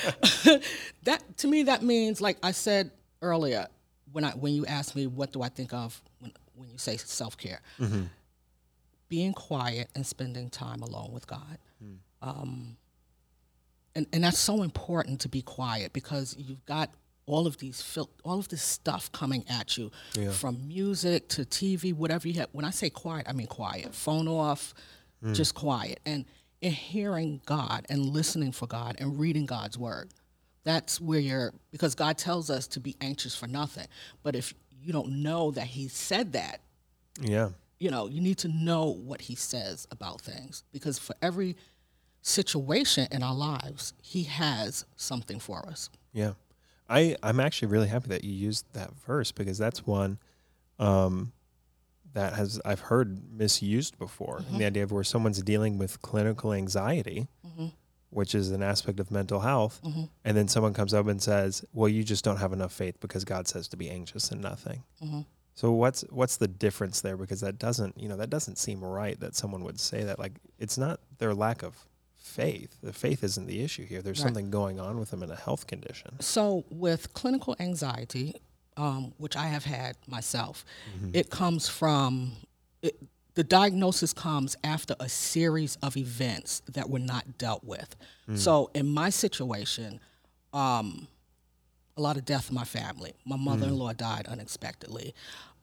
that 1.04 1.38
to 1.38 1.48
me, 1.48 1.64
that 1.64 1.84
means 1.84 2.22
like 2.22 2.38
I 2.42 2.52
said 2.52 2.92
earlier 3.22 3.68
when 4.14 4.24
I 4.24 4.32
when 4.32 4.54
you 4.54 4.66
asked 4.66 4.96
me 4.96 5.06
what 5.06 5.34
do 5.34 5.42
I 5.42 5.50
think 5.50 5.74
of 5.74 6.02
when 6.20 6.32
when 6.56 6.70
you 6.70 6.78
say 6.78 6.96
self 6.98 7.38
care, 7.38 7.62
being 9.10 9.34
quiet 9.34 9.90
and 9.96 10.06
spending 10.06 10.50
time 10.50 10.82
alone 10.82 11.12
with 11.12 11.28
God. 11.28 11.58
Um, 12.22 12.78
and 13.96 14.08
and 14.14 14.24
that's 14.24 14.40
so 14.40 14.64
important 14.64 15.20
to 15.22 15.30
be 15.30 15.42
quiet 15.42 15.92
because 15.92 16.36
you've 16.38 16.66
got 16.66 16.90
all 17.30 17.48
of 17.48 17.58
these 17.58 17.82
fil- 17.82 18.10
all 18.24 18.40
of 18.40 18.48
this 18.50 18.62
stuff 18.64 19.12
coming 19.12 19.46
at 19.50 19.78
you 19.78 19.92
Yeah. 20.16 20.32
from 20.32 20.68
music 20.68 21.28
to 21.30 21.46
TV, 21.46 21.94
whatever 21.94 22.28
you 22.28 22.34
have. 22.36 22.50
When 22.52 22.66
I 22.66 22.72
say 22.72 22.90
quiet, 22.90 23.26
I 23.30 23.34
mean 23.34 23.48
quiet. 23.48 23.94
Phone 23.96 24.28
off, 24.28 24.74
mm. 25.24 25.34
just 25.36 25.54
quiet, 25.56 26.00
and 26.06 26.26
and 26.62 26.74
hearing 26.74 27.42
God 27.46 27.86
and 27.90 28.08
listening 28.08 28.52
for 28.52 28.68
God 28.68 28.98
and 29.00 29.18
reading 29.18 29.46
God's 29.46 29.78
word. 29.78 30.10
That's 30.66 31.00
where 31.00 31.20
you're 31.20 31.54
because 31.72 31.96
God 31.96 32.18
tells 32.18 32.50
us 32.50 32.68
to 32.68 32.80
be 32.82 32.96
anxious 33.00 33.34
for 33.36 33.48
nothing. 33.48 33.88
But 34.24 34.36
if 34.36 34.54
you 34.82 34.92
don't 34.92 35.24
know 35.24 35.52
that 35.52 35.68
He 35.68 35.88
said 35.88 36.34
that, 36.34 36.60
Yeah. 37.22 37.50
you 37.80 37.90
know, 37.92 38.08
you 38.08 38.20
need 38.22 38.38
to 38.40 38.50
know 38.50 38.88
what 38.88 39.22
he 39.22 39.36
says 39.36 39.88
about 39.90 40.20
things 40.22 40.64
because 40.74 41.00
for 41.00 41.16
every 41.22 41.56
situation 42.22 43.08
in 43.12 43.24
our 43.24 43.34
lives, 43.36 43.94
he 44.02 44.24
has 44.24 44.86
something 44.98 45.40
for 45.40 45.66
us. 45.66 45.90
Yeah. 46.14 46.34
I, 46.90 47.16
I'm 47.22 47.40
actually 47.40 47.68
really 47.70 47.88
happy 47.88 48.08
that 48.10 48.24
you 48.24 48.34
used 48.34 48.66
that 48.74 48.92
verse 49.06 49.32
because 49.32 49.58
that's 49.58 49.86
one 49.86 50.18
um, 50.80 51.32
that 52.14 52.34
has 52.34 52.60
I've 52.66 52.80
heard 52.80 53.32
misused 53.32 53.98
before. 54.00 54.38
And 54.38 54.46
mm-hmm. 54.46 54.58
the 54.58 54.66
idea 54.66 54.84
of 54.84 54.92
where 54.92 55.04
someone's 55.04 55.42
dealing 55.42 55.78
with 55.78 56.02
clinical 56.02 56.54
anxiety, 56.54 57.28
mm-hmm. 57.46 57.68
which 58.10 58.34
is 58.34 58.52
an 58.52 58.64
aspect 58.64 59.00
of 59.00 59.12
mental 59.12 59.42
health, 59.42 59.80
mm-hmm. 59.86 60.06
and 60.26 60.36
then 60.36 60.48
someone 60.48 60.74
comes 60.74 60.94
up 60.94 61.08
and 61.08 61.22
says, 61.22 61.64
"Well, 61.74 61.90
you 61.90 62.04
just 62.04 62.26
don't 62.26 62.38
have 62.38 62.54
enough 62.54 62.74
faith 62.74 63.00
because 63.00 63.24
God 63.24 63.48
says 63.48 63.68
to 63.70 63.78
be 63.78 63.90
anxious 63.90 64.32
and 64.32 64.42
nothing." 64.42 64.84
So 65.54 65.72
what's 65.72 66.02
what's 66.10 66.38
the 66.38 66.48
difference 66.48 67.02
there? 67.02 67.18
Because 67.18 67.42
that 67.42 67.60
doesn't 67.60 67.98
you 67.98 68.10
know 68.10 68.18
that 68.18 68.30
doesn't 68.30 68.58
seem 68.58 68.84
right 68.84 69.20
that 69.20 69.36
someone 69.36 69.64
would 69.64 69.80
say 69.80 70.04
that. 70.04 70.18
Like 70.18 70.34
it's 70.58 70.78
not 70.78 71.02
their 71.20 71.36
lack 71.36 71.64
of 71.64 71.78
faith. 72.30 72.78
The 72.82 72.94
faith 72.94 73.24
isn't 73.24 73.48
the 73.48 73.62
issue 73.62 73.86
here. 73.86 74.02
There's 74.02 74.20
Right. 74.20 74.26
something 74.28 74.50
going 74.52 74.80
on 74.80 75.00
with 75.00 75.10
them 75.12 75.24
in 75.24 75.32
a 75.32 75.36
health 75.36 75.68
condition. 75.68 76.12
So, 76.22 76.64
with 76.70 77.14
clinical 77.14 77.56
anxiety, 77.60 78.36
um, 78.78 79.14
which 79.18 79.36
I 79.36 79.48
have 79.48 79.66
had 79.66 79.98
myself, 80.08 80.64
it 81.14 81.30
comes 81.30 81.68
from 81.68 82.34
it, 82.82 82.96
the 83.36 83.44
diagnosis 83.44 84.14
comes 84.14 84.56
after 84.64 84.96
a 85.00 85.10
series 85.10 85.76
of 85.82 85.98
events 85.98 86.62
that 86.68 86.90
were 86.90 87.00
not 87.00 87.38
dealt 87.38 87.64
with. 87.64 87.96
So, 88.36 88.70
in 88.74 88.88
my 88.88 89.10
situation, 89.10 90.00
um, 90.54 91.08
a 91.98 92.02
lot 92.02 92.16
of 92.16 92.24
death 92.24 92.50
in 92.50 92.56
my 92.56 92.64
family. 92.64 93.14
My 93.26 93.36
mother-in-law 93.36 93.94
died 93.94 94.26
unexpectedly. 94.28 95.14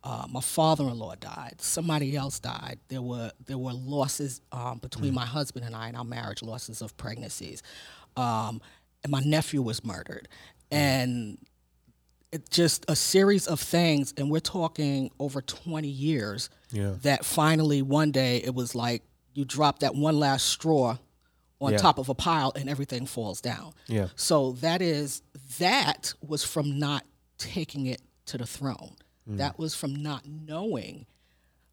Uh, 0.08 0.24
my 0.30 0.40
father-in-law 0.40 1.14
died. 1.16 1.56
Somebody 1.60 2.14
else 2.16 2.38
died. 2.38 2.78
There 2.88 3.02
were 3.02 3.32
there 3.46 3.58
were 3.58 3.72
losses 3.72 4.40
um, 4.52 4.78
between 4.78 5.12
my 5.14 5.26
husband 5.26 5.64
and 5.66 5.74
I 5.74 5.88
in 5.88 5.96
our 5.96 6.04
marriage, 6.04 6.42
losses 6.42 6.80
of 6.80 6.96
pregnancies. 6.96 7.60
Um, 8.16 8.60
and 9.02 9.10
my 9.10 9.20
nephew 9.20 9.62
was 9.62 9.84
murdered, 9.84 10.28
and 10.70 11.38
it 12.30 12.48
just 12.50 12.84
a 12.88 12.94
series 12.94 13.46
of 13.48 13.58
things. 13.60 14.14
And 14.16 14.30
we're 14.30 14.38
talking 14.60 15.10
over 15.18 15.40
twenty 15.42 15.88
years. 15.88 16.50
Yeah. 16.70 16.94
That 17.02 17.24
finally 17.24 17.82
one 17.82 18.12
day 18.12 18.36
it 18.38 18.54
was 18.54 18.74
like 18.74 19.02
you 19.34 19.44
drop 19.44 19.80
that 19.80 19.94
one 19.96 20.18
last 20.20 20.46
straw 20.46 20.98
on 21.60 21.72
Yeah. 21.72 21.78
top 21.78 21.98
of 21.98 22.08
a 22.08 22.14
pile 22.14 22.52
and 22.54 22.68
everything 22.70 23.06
falls 23.06 23.40
down. 23.40 23.72
Yeah. 23.88 24.08
So 24.14 24.52
that 24.60 24.82
is 24.82 25.22
that 25.58 26.14
was 26.26 26.44
from 26.44 26.78
not 26.78 27.04
taking 27.38 27.86
it 27.86 28.02
to 28.26 28.38
the 28.38 28.46
throne. 28.46 28.94
Mm. 29.28 29.38
That 29.38 29.58
was 29.58 29.74
from 29.74 29.94
not 29.94 30.24
knowing 30.26 31.06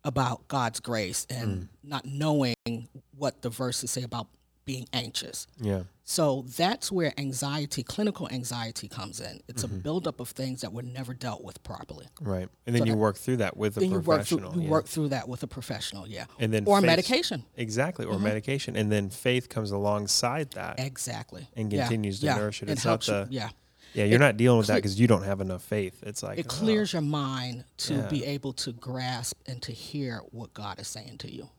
about 0.03 0.47
God's 0.47 0.79
grace 0.79 1.25
and 1.29 1.63
mm. 1.63 1.67
not 1.83 2.05
knowing 2.05 2.89
what 3.17 3.41
the 3.41 3.49
verses 3.49 3.91
say 3.91 4.03
about 4.03 4.27
being 4.65 4.87
anxious. 4.93 5.47
Yeah. 5.59 5.83
So 6.05 6.45
that's 6.57 6.91
where 6.91 7.13
anxiety, 7.17 7.83
clinical 7.83 8.29
anxiety 8.29 8.87
comes 8.87 9.21
in. 9.21 9.39
It's 9.47 9.63
a 9.63 9.67
mm-hmm. 9.67 9.79
buildup 9.79 10.19
of 10.19 10.29
things 10.29 10.61
that 10.61 10.73
were 10.73 10.81
never 10.81 11.13
dealt 11.13 11.43
with 11.43 11.61
properly. 11.63 12.07
Right. 12.21 12.49
And 12.65 12.75
then 12.75 12.85
you 12.85 12.95
work 12.95 13.17
through 13.17 13.37
that 13.37 13.55
with 13.55 13.77
a 13.77 13.81
Then 13.81 13.91
you 13.91 13.99
work 13.99 14.25
through 14.25 14.39
professional. 14.39 14.55
you 14.55 14.61
yeah. 14.63 14.69
work 14.69 14.87
through 14.87 15.09
that 15.09 15.27
with 15.27 15.43
a 15.43 15.47
professional, 15.47 16.07
yeah. 16.07 16.25
And 16.39 16.53
then 16.53 16.65
or 16.65 16.79
faith- 16.79 16.87
medication. 16.87 17.45
Exactly. 17.55 18.05
Or 18.05 18.15
mm-hmm. 18.15 18.23
medication. 18.23 18.75
And 18.75 18.91
then 18.91 19.09
faith 19.09 19.47
comes 19.47 19.71
alongside 19.71 20.51
that. 20.51 20.79
Exactly. 20.79 21.47
And 21.55 21.71
Yeah, 21.71 21.83
continues 21.83 22.19
to 22.19 22.25
yeah. 22.27 22.35
nourish 22.35 22.63
it. 22.63 22.69
It's 22.69 22.83
helps 22.83 23.07
not 23.07 23.31
you- 23.31 23.39
yeah. 23.39 23.49
Yeah, 23.93 24.05
you're 24.05 24.19
not 24.19 24.37
dealing 24.37 24.57
with 24.57 24.67
that 24.67 24.75
because 24.75 24.99
you 24.99 25.07
don't 25.07 25.23
have 25.23 25.41
enough 25.41 25.61
faith. 25.63 26.01
It's 26.03 26.23
like 26.23 26.37
It 26.39 26.47
oh, 26.49 26.53
clears 26.53 26.93
your 26.93 27.01
mind 27.01 27.65
to 27.77 27.95
Yeah. 27.95 28.07
be 28.07 28.25
able 28.25 28.53
to 28.53 28.71
grasp 28.71 29.37
and 29.45 29.61
to 29.61 29.71
hear 29.71 30.21
what 30.31 30.53
God 30.53 30.79
is 30.79 30.87
saying 30.87 31.19
to 31.19 31.31
you. 31.31 31.49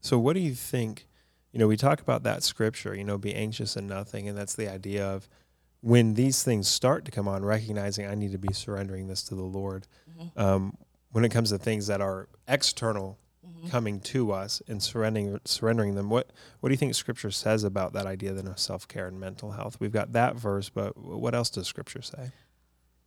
So 0.00 0.18
what 0.18 0.34
do 0.34 0.40
you 0.40 0.54
think? 0.54 1.06
You 1.52 1.58
know, 1.58 1.68
we 1.68 1.76
talk 1.76 2.00
about 2.00 2.22
that 2.22 2.42
scripture, 2.42 2.94
you 2.94 3.04
know, 3.04 3.18
be 3.18 3.34
anxious 3.34 3.76
in 3.76 3.86
nothing, 3.86 4.28
and 4.28 4.36
that's 4.36 4.54
the 4.54 4.68
idea 4.68 5.06
of 5.06 5.28
when 5.80 6.14
these 6.14 6.42
things 6.42 6.68
start 6.68 7.04
to 7.04 7.10
come 7.10 7.28
on, 7.28 7.44
recognizing 7.44 8.06
I 8.06 8.14
need 8.14 8.32
to 8.32 8.38
be 8.38 8.52
surrendering 8.52 9.08
this 9.08 9.22
to 9.24 9.34
the 9.34 9.42
Lord. 9.42 9.86
Um, 10.36 10.76
when 11.10 11.24
it 11.24 11.30
comes 11.30 11.50
to 11.50 11.58
things 11.58 11.88
that 11.88 12.00
are 12.00 12.28
external 12.48 13.18
coming 13.70 14.00
to 14.00 14.32
us 14.32 14.62
and 14.68 14.82
surrendering 14.82 15.40
surrendering 15.44 15.94
them, 15.94 16.10
what 16.10 16.30
what 16.60 16.68
do 16.68 16.72
you 16.72 16.78
think 16.78 16.94
Scripture 16.94 17.30
says 17.30 17.64
about 17.64 17.92
that 17.92 18.06
idea 18.06 18.32
then 18.32 18.46
of 18.46 18.58
self 18.58 18.88
care 18.88 19.06
and 19.06 19.18
mental 19.18 19.52
health? 19.52 19.78
We've 19.80 19.92
got 19.92 20.12
that 20.12 20.36
verse, 20.36 20.68
but 20.68 20.96
what 20.96 21.34
else 21.34 21.50
does 21.50 21.66
Scripture 21.66 22.02
say? 22.02 22.32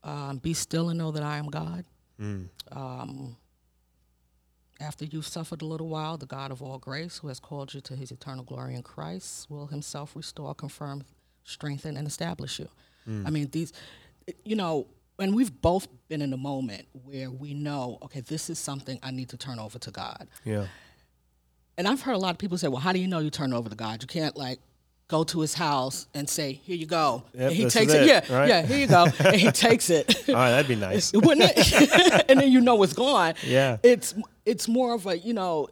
Um, 0.03 0.37
be 0.37 0.53
still 0.53 0.89
and 0.89 0.99
know 0.99 1.11
that 1.11 1.23
I 1.23 1.37
am 1.37 1.47
God. 1.47 1.85
Mm. 2.21 2.49
Um, 2.71 3.37
after 4.79 5.05
you've 5.05 5.27
suffered 5.27 5.61
a 5.61 5.65
little 5.65 5.87
while, 5.87 6.17
the 6.17 6.25
God 6.25 6.51
of 6.51 6.61
all 6.61 6.77
grace, 6.77 7.19
who 7.19 7.29
has 7.29 7.39
called 7.39 7.73
you 7.73 7.81
to 7.81 7.95
his 7.95 8.11
eternal 8.11 8.43
glory 8.43 8.75
in 8.75 8.83
Christ, 8.83 9.49
will 9.49 9.67
himself 9.67 10.15
restore, 10.15 10.53
confirm, 10.53 11.03
strengthen, 11.43 11.97
and 11.97 12.07
establish 12.07 12.59
you. 12.59 12.67
I 13.25 13.29
mean, 13.29 13.49
these, 13.51 13.71
you 14.43 14.55
know, 14.55 14.87
and 15.19 15.35
we've 15.35 15.61
both 15.61 15.87
been 16.07 16.21
in 16.21 16.33
a 16.33 16.37
moment 16.37 16.87
where 17.05 17.29
we 17.31 17.53
know, 17.53 17.97
okay, 18.03 18.19
this 18.21 18.49
is 18.49 18.59
something 18.59 18.99
I 19.01 19.11
need 19.11 19.29
to 19.29 19.37
turn 19.37 19.59
over 19.59 19.79
to 19.79 19.91
God. 19.91 20.27
Yeah. 20.43 20.65
and 21.77 21.87
I've 21.87 22.01
heard 22.01 22.13
a 22.15 22.17
lot 22.17 22.31
of 22.31 22.37
people 22.37 22.57
say, 22.57 22.67
"Well, 22.67 22.79
how 22.81 22.93
do 22.93 22.99
you 22.99 23.07
know 23.07 23.19
you 23.19 23.29
turn 23.29 23.53
over 23.53 23.69
to 23.69 23.75
God? 23.75 24.01
You 24.01 24.07
can't 24.07 24.35
like 24.37 24.59
go 25.07 25.23
to 25.23 25.41
his 25.41 25.53
house 25.53 26.07
and 26.13 26.27
say, 26.29 26.53
"Here 26.53 26.75
you 26.75 26.85
go," 26.87 27.23
Yep, 27.33 27.41
and 27.47 27.55
he 27.55 27.63
takes 27.69 27.93
it. 27.93 28.01
it, 28.03 28.07
Yeah, 28.29 28.35
right? 28.35 28.47
yeah, 28.49 28.61
here 28.65 28.77
you 28.79 28.87
go, 28.87 29.05
and 29.19 29.35
he 29.35 29.51
takes 29.51 29.89
it. 29.89 30.27
All 30.29 30.35
right, 30.35 30.51
that'd 30.51 30.67
be 30.67 30.75
nice. 30.75 31.11
wouldn't 31.25 31.51
it? 31.55 32.25
and 32.29 32.39
then 32.39 32.51
you 32.51 32.61
know 32.61 32.81
it's 32.83 32.93
gone. 32.93 33.35
Yeah. 33.45 33.77
It's 33.83 34.15
it's 34.45 34.67
more 34.67 34.93
of 34.95 35.05
a 35.05 35.17
you 35.17 35.33
know, 35.33 35.67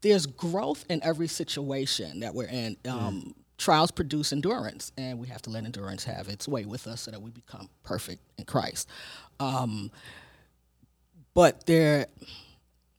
there's 0.00 0.26
growth 0.26 0.84
in 0.88 1.00
every 1.04 1.28
situation 1.28 2.20
that 2.20 2.34
we're 2.34 2.48
in. 2.48 2.76
Um, 2.88 3.34
Trials 3.58 3.90
produce 3.90 4.32
endurance, 4.32 4.92
and 4.98 5.18
we 5.18 5.28
have 5.28 5.40
to 5.42 5.50
let 5.50 5.64
endurance 5.64 6.04
have 6.04 6.28
its 6.28 6.46
way 6.46 6.64
with 6.66 6.86
us 6.86 7.02
so 7.02 7.10
that 7.10 7.22
we 7.22 7.30
become 7.30 7.68
perfect 7.82 8.20
in 8.38 8.44
Christ. 8.44 8.88
Um, 9.40 9.90
but 11.34 11.66
there, 11.66 12.06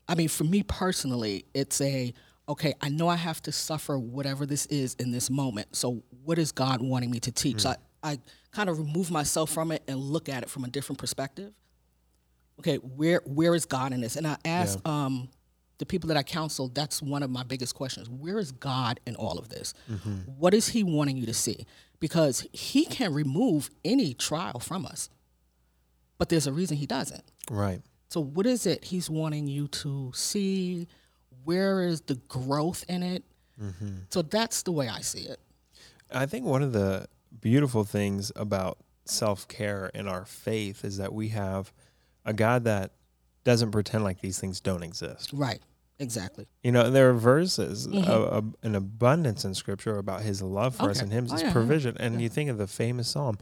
I 0.07 0.15
mean, 0.15 0.29
for 0.29 0.43
me 0.43 0.63
personally, 0.63 1.45
it's 1.53 1.79
a 1.81 2.13
okay. 2.49 2.73
I 2.81 2.89
know 2.89 3.07
I 3.07 3.15
have 3.15 3.41
to 3.43 3.51
suffer 3.51 3.97
whatever 3.97 4.45
this 4.45 4.65
is 4.67 4.95
in 4.95 5.11
this 5.11 5.29
moment. 5.29 5.75
So, 5.75 6.03
what 6.23 6.39
is 6.39 6.51
God 6.51 6.81
wanting 6.81 7.11
me 7.11 7.19
to 7.21 7.31
teach? 7.31 7.61
So 7.61 7.69
I, 8.03 8.11
I 8.13 8.19
kind 8.51 8.69
of 8.69 8.79
remove 8.79 9.11
myself 9.11 9.51
from 9.51 9.71
it 9.71 9.83
and 9.87 9.99
look 9.99 10.29
at 10.29 10.43
it 10.43 10.49
from 10.49 10.63
a 10.63 10.67
different 10.67 10.99
perspective. 10.99 11.53
Okay, 12.59 12.77
where 12.77 13.21
where 13.25 13.53
is 13.53 13.65
God 13.65 13.93
in 13.93 14.01
this? 14.01 14.15
And 14.15 14.25
I 14.25 14.37
ask 14.45 14.79
um, 14.87 15.29
the 15.77 15.85
people 15.85 16.07
that 16.07 16.17
I 16.17 16.23
counsel. 16.23 16.69
That's 16.69 17.01
one 17.01 17.23
of 17.23 17.29
my 17.29 17.43
biggest 17.43 17.75
questions. 17.75 18.09
Where 18.09 18.39
is 18.39 18.51
God 18.51 18.99
in 19.05 19.15
all 19.15 19.37
of 19.37 19.49
this? 19.49 19.73
Mm-hmm. 19.91 20.31
What 20.37 20.53
is 20.53 20.69
He 20.69 20.83
wanting 20.83 21.17
you 21.17 21.25
to 21.25 21.33
see? 21.33 21.65
Because 21.99 22.47
He 22.51 22.85
can 22.85 23.13
remove 23.13 23.69
any 23.85 24.13
trial 24.13 24.59
from 24.59 24.85
us, 24.85 25.09
but 26.17 26.29
there's 26.29 26.47
a 26.47 26.53
reason 26.53 26.77
He 26.77 26.85
doesn't. 26.85 27.23
Right. 27.49 27.81
So, 28.09 28.21
what 28.21 28.45
is 28.45 28.65
it 28.65 28.85
he's 28.85 29.09
wanting 29.09 29.47
you 29.47 29.67
to 29.67 30.11
see? 30.13 30.87
Where 31.43 31.81
is 31.83 32.01
the 32.01 32.15
growth 32.15 32.85
in 32.87 33.03
it? 33.03 33.23
Mm-hmm. 33.61 33.97
So, 34.09 34.21
that's 34.21 34.63
the 34.63 34.71
way 34.71 34.87
I 34.87 35.01
see 35.01 35.21
it. 35.21 35.39
I 36.11 36.25
think 36.25 36.45
one 36.45 36.63
of 36.63 36.71
the 36.71 37.07
beautiful 37.41 37.83
things 37.83 38.31
about 38.35 38.77
self 39.05 39.47
care 39.47 39.91
in 39.93 40.07
our 40.07 40.25
faith 40.25 40.85
is 40.85 40.97
that 40.97 41.13
we 41.13 41.29
have 41.29 41.73
a 42.25 42.33
God 42.33 42.63
that 42.63 42.91
doesn't 43.43 43.71
pretend 43.71 44.03
like 44.03 44.21
these 44.21 44.39
things 44.39 44.59
don't 44.59 44.83
exist. 44.83 45.31
Right. 45.33 45.61
Exactly. 45.99 46.45
You 46.63 46.71
know, 46.71 46.89
there 46.91 47.09
are 47.09 47.13
verses, 47.13 47.87
of, 47.87 47.95
of 47.95 48.55
an 48.61 48.75
abundance 48.75 49.43
in 49.45 49.53
Scripture 49.55 49.97
about 49.97 50.21
His 50.21 50.41
love 50.43 50.75
for 50.75 50.89
us 50.91 51.01
and 51.01 51.11
Him, 51.11 51.25
Oh, 51.29 51.33
His 51.33 51.41
yeah, 51.41 51.47
yeah. 51.47 51.53
provision. 51.53 51.97
And 51.99 52.21
you 52.21 52.29
think 52.29 52.49
of 52.51 52.57
the 52.59 52.67
famous 52.67 53.07
Psalm, 53.09 53.39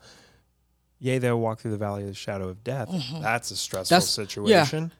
"Yea, 1.00 1.18
thou 1.18 1.36
walk 1.38 1.60
through 1.60 1.72
the 1.72 1.78
valley 1.78 2.04
of 2.04 2.08
the 2.10 2.14
shadow 2.14 2.48
of 2.48 2.64
death." 2.64 2.90
That's 3.22 3.52
a 3.52 3.58
stressful 3.58 3.96
That's- 3.96 4.10
situation. 4.10 4.92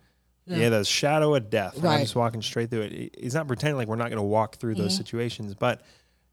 Yeah. 0.46 0.58
Yeah. 0.58 0.70
the 0.70 0.84
shadow 0.86 1.34
of 1.34 1.50
death. 1.50 1.78
and 1.78 1.88
I'm 1.88 2.02
just 2.02 2.16
walking 2.16 2.42
straight 2.44 2.70
through 2.70 2.82
it. 2.82 3.16
He's 3.20 3.34
not 3.34 3.48
pretending 3.48 3.78
like 3.78 3.88
we're 3.88 3.96
not 3.96 4.10
going 4.10 4.18
to 4.18 4.22
walk 4.22 4.58
through 4.58 4.74
Mm-hmm. 4.74 4.84
those 4.84 4.96
situations, 4.96 5.56
but 5.56 5.82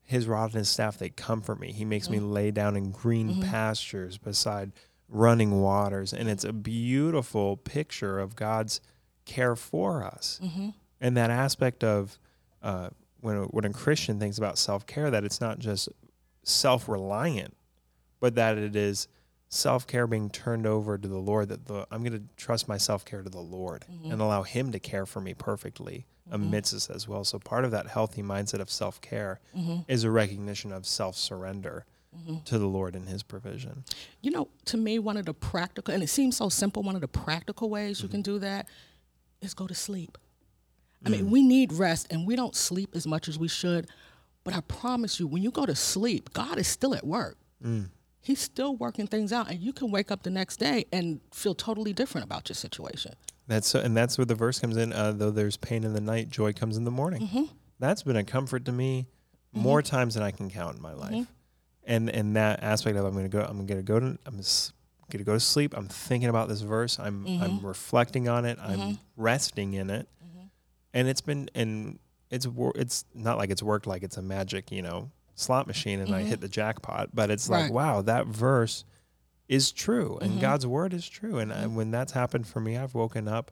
his 0.03 0.27
rod 0.27 0.47
and 0.51 0.55
his 0.59 0.69
staff 0.69 0.99
they 0.99 1.09
comfort 1.09 1.59
me. 1.61 1.73
He 1.73 1.85
makes 1.87 2.11
me 2.11 2.19
Mm-hmm. 2.19 2.33
lay 2.33 2.51
down 2.51 2.77
in 2.77 2.91
green 2.91 3.41
pastures 3.41 4.19
beside 4.19 4.73
running 5.09 5.63
waters, 5.63 6.13
and 6.13 6.29
it's 6.29 6.45
a 6.45 6.53
beautiful 6.53 7.57
picture 7.57 8.19
of 8.19 8.35
God's 8.37 8.81
care 9.25 9.55
for 9.57 10.03
us. 10.05 10.41
Mm-hmm. 10.43 10.71
And 11.03 11.17
that 11.19 11.31
aspect 11.31 11.85
of 11.85 12.19
uh, 12.63 12.89
when 13.21 13.37
a, 13.37 13.43
when 13.45 13.65
a 13.67 13.73
Christian 13.73 14.19
thinks 14.19 14.39
about 14.39 14.57
self 14.57 14.87
care, 14.87 15.11
that 15.11 15.25
it's 15.25 15.41
not 15.41 15.59
just 15.59 15.89
self 16.45 16.89
reliant, 16.89 17.55
but 18.21 18.35
that 18.37 18.57
it 18.57 18.75
is 18.77 19.09
self 19.49 19.87
care 19.87 20.07
being 20.07 20.31
turned 20.31 20.67
over 20.67 20.97
to 20.97 21.09
the 21.09 21.19
Lord. 21.19 21.49
That 21.49 21.67
the 21.67 21.87
I'm 21.91 22.03
going 22.03 22.19
to 22.19 22.25
trust 22.37 22.69
my 22.69 22.77
self 22.79 23.05
care 23.05 23.23
to 23.23 23.29
the 23.31 23.41
Lord 23.41 23.85
and 24.05 24.21
allow 24.21 24.43
Him 24.45 24.73
to 24.73 24.79
care 24.79 25.05
for 25.07 25.21
me 25.21 25.35
perfectly 25.35 26.07
amidst 26.31 26.73
this 26.73 26.89
as 26.89 27.07
well. 27.09 27.25
So 27.25 27.39
part 27.39 27.65
of 27.65 27.73
that 27.73 27.89
healthy 27.89 28.23
mindset 28.23 28.61
of 28.61 28.71
self 28.71 29.01
care 29.01 29.41
is 29.89 30.05
a 30.05 30.11
recognition 30.11 30.73
of 30.73 30.87
self 30.87 31.17
surrender 31.17 31.85
to 32.45 32.59
the 32.59 32.67
Lord 32.69 32.95
and 32.95 33.09
His 33.09 33.23
provision. 33.23 33.85
You 34.21 34.31
know, 34.33 34.49
to 34.67 34.77
me, 34.77 34.99
one 34.99 35.17
of 35.17 35.25
the 35.27 35.35
practical, 35.35 35.93
and 35.95 36.03
it 36.03 36.09
seems 36.11 36.37
so 36.37 36.49
simple, 36.49 36.83
one 36.83 36.95
of 36.95 37.01
the 37.01 37.09
practical 37.09 37.71
ways 37.71 38.01
you 38.03 38.07
Mm-hmm. 38.09 38.13
can 38.13 38.23
do 38.23 38.39
that 38.39 38.69
is 39.41 39.55
go 39.55 39.67
to 39.67 39.75
sleep. 39.75 40.17
I 41.05 41.09
Mm. 41.09 41.13
mean, 41.13 41.31
we 41.31 41.43
need 41.43 41.73
rest 41.73 42.07
and 42.11 42.27
we 42.27 42.37
don't 42.37 42.55
sleep 42.55 42.95
as 42.95 43.07
much 43.07 43.29
as 43.29 43.39
we 43.39 43.49
should. 43.49 43.89
But 44.45 44.55
I 44.55 44.61
promise 44.61 45.21
you, 45.21 45.27
when 45.27 45.43
you 45.43 45.51
go 45.51 45.67
to 45.67 45.75
sleep, 45.75 46.33
God 46.33 46.59
is 46.59 46.67
still 46.67 46.95
at 46.95 47.07
work. 47.07 47.37
Mm. 47.65 47.91
He's 48.21 48.41
still 48.41 48.77
working 48.77 49.07
things 49.09 49.33
out, 49.33 49.51
and 49.51 49.61
you 49.61 49.73
can 49.73 49.91
wake 49.91 50.11
up 50.13 50.23
the 50.23 50.31
next 50.31 50.59
day 50.59 50.85
and 50.93 51.21
feel 51.33 51.55
totally 51.55 51.93
different 51.93 52.25
about 52.25 52.49
your 52.49 52.55
situation. 52.55 53.15
That's 53.49 53.75
and 53.75 53.97
that's 53.97 54.17
where 54.17 54.25
the 54.25 54.37
verse 54.37 54.61
comes 54.61 54.77
in. 54.77 54.93
Uh, 54.93 55.11
Though 55.13 55.31
there's 55.33 55.57
pain 55.57 55.83
in 55.85 55.93
the 55.93 56.01
night, 56.01 56.31
joy 56.31 56.53
comes 56.53 56.77
in 56.77 56.85
the 56.85 56.91
morning. 56.93 57.23
Mm-hmm. 57.23 57.45
That's 57.81 58.03
been 58.05 58.17
a 58.17 58.23
comfort 58.25 58.65
to 58.67 58.73
me 58.73 59.07
more 59.53 59.83
times 59.83 60.15
than 60.15 60.23
I 60.23 60.31
can 60.31 60.51
count 60.51 60.77
in 60.77 60.83
my 60.83 60.93
life. 60.93 61.13
Mm-hmm. 61.13 61.23
And 61.85 62.11
and 62.11 62.37
that 62.37 62.63
aspect 62.63 62.97
of 62.97 63.05
I'm 63.05 63.13
going 63.13 63.25
to 63.25 63.29
go. 63.29 63.41
I'm 63.43 63.67
going 63.67 63.81
to 63.81 63.83
go 63.83 63.99
to. 63.99 64.19
I'm 64.25 64.41
to 65.19 65.25
go 65.25 65.35
to 65.35 65.41
sleep. 65.41 65.75
I'm 65.77 65.89
thinking 65.89 66.29
about 66.31 66.49
this 66.49 66.61
verse. 66.63 66.99
I'm 66.99 67.25
Mm-hmm. 67.27 67.43
I'm 67.43 67.67
reflecting 67.67 68.29
on 68.29 68.45
it. 68.45 68.59
I'm 68.61 68.99
resting 69.17 69.75
in 69.75 69.91
it. 69.91 70.09
And 70.95 71.09
it's 71.09 71.21
been 71.21 71.49
and 71.55 71.99
it's 72.31 72.47
it's 72.77 73.05
not 73.15 73.39
like 73.39 73.51
it's 73.51 73.63
worked 73.63 73.87
like 73.87 74.03
it's 74.03 74.17
a 74.17 74.23
magic 74.23 74.71
you 74.71 74.83
know 74.83 75.11
slot 75.35 75.67
machine 75.67 76.01
and 76.01 76.15
I 76.15 76.23
hit 76.23 76.41
the 76.41 76.49
jackpot. 76.49 77.11
But 77.15 77.31
it's 77.31 77.49
like 77.49 77.65
Mm-hmm. 77.67 77.75
Wow 77.75 78.03
that 78.03 78.27
verse 78.27 78.85
is 79.49 79.73
true 79.73 80.19
and 80.21 80.33
Mm-hmm. 80.33 80.41
God's 80.41 80.67
word 80.67 80.93
is 80.95 81.09
true. 81.09 81.39
And 81.39 81.53
I, 81.53 81.67
when 81.67 81.91
that's 81.91 82.13
happened 82.13 82.47
for 82.47 82.61
me, 82.61 82.77
I've 82.77 82.95
woken 82.95 83.29
up. 83.29 83.51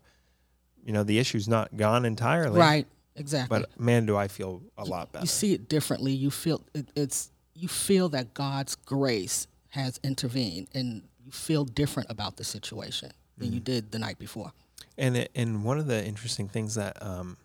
You 0.84 0.92
know 0.92 1.02
the 1.04 1.18
issue's 1.18 1.46
not 1.48 1.76
gone 1.76 2.04
entirely, 2.04 2.58
Right. 2.58 2.86
Exactly. 3.16 3.58
But 3.60 3.78
man, 3.78 4.06
do 4.06 4.16
I 4.16 4.28
feel 4.28 4.62
a 4.78 4.84
lot 4.84 5.12
better. 5.12 5.24
you 5.24 5.28
see 5.28 5.52
it 5.52 5.68
differently. 5.68 6.12
You 6.12 6.30
feel 6.30 6.62
it, 6.74 6.88
it's 6.96 7.30
you 7.54 7.68
feel 7.68 8.08
that 8.10 8.32
God's 8.32 8.76
grace 8.76 9.46
has 9.70 10.00
intervened, 10.02 10.68
and 10.74 11.02
you 11.22 11.30
feel 11.30 11.64
different 11.64 12.10
about 12.10 12.36
the 12.38 12.44
situation 12.44 13.10
than 13.36 13.48
Mm-hmm. 13.48 13.54
you 13.54 13.60
did 13.60 13.92
the 13.92 13.98
night 13.98 14.18
before. 14.18 14.52
And 14.98 15.16
it, 15.16 15.30
and 15.34 15.64
one 15.64 15.78
of 15.78 15.86
the 15.86 16.04
interesting 16.04 16.48
things 16.48 16.74
that 16.74 17.02
um, 17.02 17.36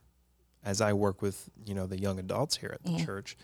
as 0.64 0.82
I 0.82 0.94
work 0.94 1.22
with 1.22 1.50
you 1.66 1.74
know 1.76 1.86
the 1.88 2.00
young 2.00 2.20
adults 2.20 2.58
here 2.58 2.72
at 2.74 2.84
the 2.84 3.04
church, 3.04 3.38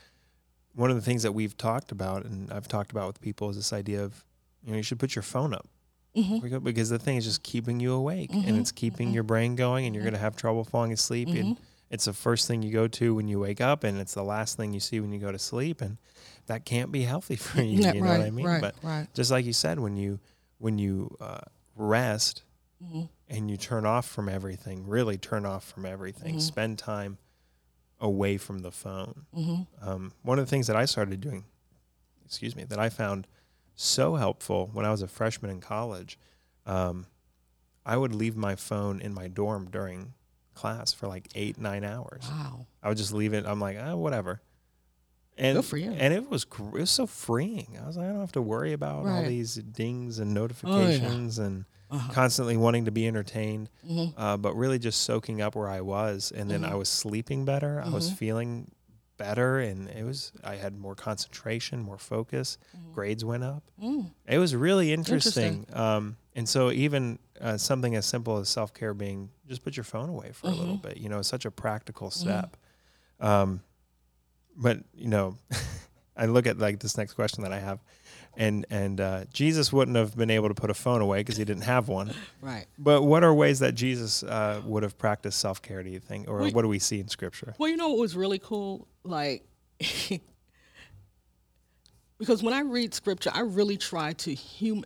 one 0.75 0.89
of 0.89 0.95
the 0.95 1.01
things 1.01 1.23
that 1.23 1.34
we've 1.34 1.56
talked 1.58 1.91
about 1.91 2.25
and 2.25 2.51
I've 2.51 2.67
talked 2.67 2.91
about 2.91 3.08
with 3.08 3.21
people 3.21 3.49
is 3.49 3.56
this 3.56 3.73
idea 3.73 4.04
of 4.04 4.25
you 4.63 4.71
know 4.71 4.77
you 4.77 4.84
should 4.84 4.99
put 4.99 5.15
your 5.15 5.23
phone 5.23 5.54
up 5.54 5.67
Mm-hmm. 6.13 6.58
because 6.58 6.89
the 6.89 6.99
thing 6.99 7.15
is 7.15 7.23
just 7.23 7.41
keeping 7.41 7.80
you 7.80 7.93
awake 7.93 8.34
and 8.34 8.58
it's 8.60 8.73
keeping 8.73 9.13
your 9.13 9.23
brain 9.23 9.56
going 9.56 9.86
and 9.86 9.95
you're 9.95 10.04
going 10.04 10.13
to 10.13 10.19
have 10.19 10.36
trouble 10.36 10.65
falling 10.65 10.91
asleep 10.91 11.30
Mm-hmm. 11.30 11.38
and 11.39 11.58
it's 11.89 12.04
the 12.04 12.12
first 12.12 12.49
thing 12.49 12.62
you 12.62 12.69
go 12.73 12.86
to 12.89 13.15
when 13.15 13.30
you 13.30 13.39
wake 13.39 13.62
up 13.62 13.86
and 13.86 13.97
it's 13.97 14.13
the 14.13 14.23
last 14.23 14.58
thing 14.58 14.73
you 14.73 14.82
see 14.82 14.99
when 14.99 15.13
you 15.13 15.19
go 15.19 15.32
to 15.32 15.39
sleep 15.39 15.80
and 15.80 15.97
that 16.47 16.65
can't 16.65 16.91
be 16.91 17.04
healthy 17.04 17.36
for 17.47 17.62
you 17.62 17.80
Yeah, 17.80 17.93
you 17.93 18.01
know 18.01 18.10
right, 18.10 18.17
what 18.17 18.27
i 18.27 18.30
mean 18.30 18.45
right, 18.45 18.60
but 18.62 18.75
right. 18.84 19.08
just 19.13 19.32
like 19.32 19.45
you 19.45 19.54
said 19.54 19.80
when 19.80 19.95
you 19.95 20.19
when 20.58 20.77
you 20.77 21.15
uh, 21.21 21.39
rest 21.77 22.43
Mm-hmm. 22.84 23.04
And 23.32 23.50
you 23.50 23.58
turn 23.58 23.86
off 23.86 24.06
from 24.08 24.30
everything 24.30 24.86
really 24.88 25.17
turn 25.17 25.46
off 25.46 25.63
from 25.72 25.86
everything 25.86 26.34
Mm-hmm. 26.36 26.39
spend 26.39 26.78
time 26.78 27.17
away 28.00 28.38
from 28.38 28.60
the 28.60 28.72
phone 28.72 29.26
Mm-hmm. 29.36 29.89
um, 29.89 30.12
one 30.22 30.38
of 30.39 30.46
the 30.46 30.50
things 30.50 30.67
that 30.67 30.76
i 30.76 30.86
started 30.86 31.20
doing 31.22 31.46
excuse 32.26 32.56
me 32.56 32.63
that 32.65 32.80
i 32.80 32.89
found 32.89 33.26
so 33.76 34.15
helpful 34.15 34.70
when 34.74 34.86
i 34.86 34.91
was 34.91 35.02
a 35.02 35.08
freshman 35.08 35.50
in 35.50 35.62
college 35.62 36.17
um, 36.65 37.06
i 37.86 37.96
would 37.98 38.13
leave 38.13 38.36
my 38.36 38.56
phone 38.56 39.02
in 39.02 39.13
my 39.13 39.28
dorm 39.28 39.70
during 39.72 40.13
class 40.54 40.91
for 40.94 41.08
like 41.08 41.28
eight 41.36 41.58
nine 41.60 41.84
hours 41.84 42.24
Wow. 42.30 42.67
I 42.84 42.89
would 42.89 42.98
just 42.98 43.13
leave 43.13 43.34
it. 43.34 43.46
I'm 43.46 43.60
like, 43.60 43.78
oh, 43.80 43.96
whatever. 43.98 44.41
And 45.38 45.56
Good 45.58 45.65
for 45.65 45.78
you. 45.78 45.91
And 45.91 46.13
it 46.13 46.30
was 46.30 46.44
it 46.44 46.60
was 46.74 46.89
so 46.91 47.06
freeing. 47.08 47.78
I 47.82 47.86
was 47.88 47.96
like, 47.96 48.08
I 48.08 48.10
don't 48.10 48.20
have 48.20 48.32
to 48.34 48.41
worry 48.41 48.74
about 48.74 49.06
all 49.06 49.24
these 49.24 49.56
dings 49.56 50.17
and 50.20 50.34
notifications 50.34 51.38
and 51.39 51.65
Uh-huh. 51.91 52.13
constantly 52.13 52.56
wanting 52.58 52.86
to 52.86 52.91
be 52.91 53.06
entertained, 53.06 53.69
Mhm. 53.88 54.13
uh, 54.17 54.38
but 54.38 54.56
really 54.56 54.80
just 54.80 55.01
soaking 55.01 55.41
up 55.41 55.56
where 55.56 55.67
I 55.67 55.82
was. 55.82 56.32
And 56.34 56.49
then 56.49 56.63
I 56.63 56.75
was 56.75 56.88
sleeping 56.89 57.43
better. 57.45 57.82
I 57.86 57.89
was 57.89 58.12
feeling 58.12 58.71
better, 59.17 59.60
and 59.60 59.89
it 59.89 60.04
was 60.06 60.32
I 60.43 60.56
had 60.56 60.80
more 60.80 60.95
concentration, 60.95 61.82
more 61.82 61.97
focus. 61.97 62.58
Grades 62.93 63.23
went 63.25 63.43
up. 63.43 63.63
Mm. 63.82 64.12
It 64.25 64.38
was 64.39 64.56
really 64.56 64.93
interesting. 64.93 65.65
Interesting. 65.65 65.77
Um, 65.77 66.17
and 66.36 66.47
so 66.47 66.71
even 66.71 67.19
uh, 67.41 67.58
something 67.58 67.95
as 67.95 68.06
simple 68.06 68.38
as 68.38 68.47
self 68.49 68.73
care 68.73 68.93
being 68.93 69.30
just 69.47 69.63
put 69.63 69.75
your 69.75 69.84
phone 69.84 70.08
away 70.10 70.32
for 70.32 70.47
a 70.47 70.51
little 70.51 70.75
Mm-hmm. 70.77 70.88
bit, 70.88 70.97
you 70.97 71.10
know, 71.10 71.21
such 71.21 71.43
a 71.45 71.51
practical 71.51 72.10
step. 72.10 72.56
Um, 73.19 73.62
but 74.56 74.80
you 74.95 75.08
know, 75.10 75.38
I 76.15 76.25
look 76.25 76.47
at 76.47 76.58
like 76.58 76.80
this 76.80 76.97
next 76.97 77.13
question 77.13 77.43
that 77.43 77.51
I 77.54 77.60
have, 77.60 77.80
and 78.38 78.65
and 78.70 79.00
uh, 79.02 79.26
Jesus 79.34 79.72
wouldn't 79.74 79.98
have 79.98 80.15
been 80.15 80.30
able 80.30 80.48
to 80.48 80.54
put 80.54 80.70
a 80.70 80.74
phone 80.74 81.02
away 81.02 81.20
because 81.20 81.38
he 81.38 81.44
didn't 81.46 81.63
have 81.63 81.88
one. 81.88 82.13
Right. 82.41 82.65
But 82.80 83.04
what 83.04 83.24
are 83.24 83.34
ways 83.34 83.60
that 83.60 83.76
Jesus 83.76 84.24
uh, 84.24 84.62
would 84.65 84.84
have 84.84 84.98
practiced 84.98 85.39
self 85.39 85.62
care? 85.62 85.84
Do 85.84 85.89
you 85.89 86.00
think, 86.00 86.28
or 86.28 86.38
Well, 86.39 86.52
what 86.52 86.62
do 86.63 86.67
we 86.67 86.80
see 86.80 87.00
in 87.00 87.08
Scripture? 87.08 87.54
Well, 87.60 87.70
you 87.70 87.78
know 87.78 87.89
what 87.89 88.00
was 88.00 88.15
really 88.15 88.39
cool? 88.39 88.88
Like, 89.04 89.44
because 92.17 92.44
when 92.44 92.54
I 92.54 92.62
read 92.62 92.94
scripture, 92.94 93.32
I 93.34 93.41
really 93.41 93.78
try 93.78 94.13
to 94.13 94.36
hum- 94.36 94.86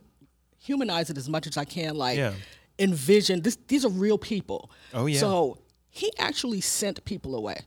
humanize 0.58 1.10
it 1.10 1.18
as 1.18 1.28
much 1.28 1.46
as 1.46 1.56
I 1.56 1.64
can. 1.64 1.94
Like, 1.96 2.16
Yeah. 2.18 2.32
envision 2.78 3.42
this. 3.42 3.56
These 3.68 3.84
are 3.84 3.90
real 3.90 4.18
people. 4.18 4.70
Oh, 4.94 5.06
yeah. 5.06 5.20
So 5.20 5.58
he 5.90 6.10
actually 6.18 6.60
sent 6.60 7.04
people 7.04 7.34
away. 7.34 7.60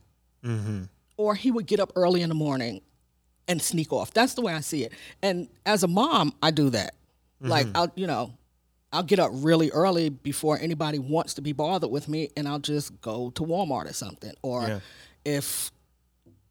Mm-hmm. 0.43 0.83
or 1.17 1.35
he 1.35 1.51
would 1.51 1.65
get 1.65 1.81
up 1.81 1.91
early 1.97 2.21
in 2.21 2.29
the 2.29 2.35
morning 2.35 2.79
and 3.49 3.61
sneak 3.61 3.91
off. 3.91 4.13
That's 4.13 4.35
the 4.35 4.41
way 4.41 4.53
I 4.53 4.61
see 4.61 4.83
it. 4.85 4.93
And 5.21 5.49
as 5.65 5.83
a 5.83 5.87
mom, 5.87 6.33
I 6.41 6.51
do 6.51 6.69
that. 6.69 6.93
Like 7.41 7.67
I'll, 7.75 7.91
you 7.95 8.07
know, 8.07 8.31
I'll 8.93 9.03
get 9.03 9.19
up 9.19 9.31
really 9.33 9.69
early 9.71 10.09
before 10.09 10.57
anybody 10.59 10.99
wants 10.99 11.33
to 11.35 11.41
be 11.41 11.51
bothered 11.53 11.89
with 11.91 12.07
me, 12.07 12.29
and 12.37 12.47
I'll 12.47 12.59
just 12.59 12.99
go 13.01 13.29
to 13.31 13.43
Walmart 13.43 13.89
or 13.89 13.93
something. 13.93 14.33
Or 14.41 14.61
Yeah. 14.67 14.79
if 15.25 15.71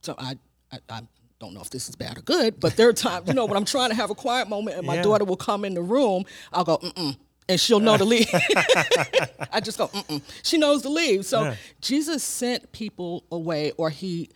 so, 0.03 0.15
I, 0.19 0.39
I 0.73 0.79
I 0.89 1.01
don't 1.41 1.55
know 1.55 1.61
if 1.61 1.71
this 1.71 1.89
is 1.89 1.95
bad 1.97 2.19
or 2.19 2.23
good, 2.23 2.59
but 2.59 2.77
there 2.77 2.89
are 2.89 2.93
times, 2.93 3.29
you 3.29 3.35
know, 3.35 3.45
when 3.47 3.57
I'm 3.57 3.65
trying 3.65 3.91
to 3.91 3.95
have 3.97 4.11
a 4.11 4.15
quiet 4.15 4.49
moment 4.49 4.77
and 4.77 4.87
my 4.87 4.95
Yeah. 4.97 5.03
daughter 5.03 5.25
will 5.25 5.37
come 5.37 5.65
in 5.65 5.75
the 5.75 5.83
room, 5.83 6.25
I'll 6.53 6.65
go, 6.65 6.79
mm 6.79 7.17
and 7.51 7.59
she'll 7.59 7.81
know 7.81 7.97
to 7.97 8.05
leave. 8.05 8.29
I 9.53 9.61
just 9.63 9.79
go, 9.79 9.89
mm 9.89 10.23
She 10.43 10.59
knows 10.59 10.83
to 10.83 10.89
leave. 10.89 11.27
So 11.27 11.43
Yeah. 11.45 11.55
Jesus 11.81 12.23
sent 12.25 12.73
people 12.73 13.25
away, 13.31 13.73
or 13.77 13.91
he 13.91 14.31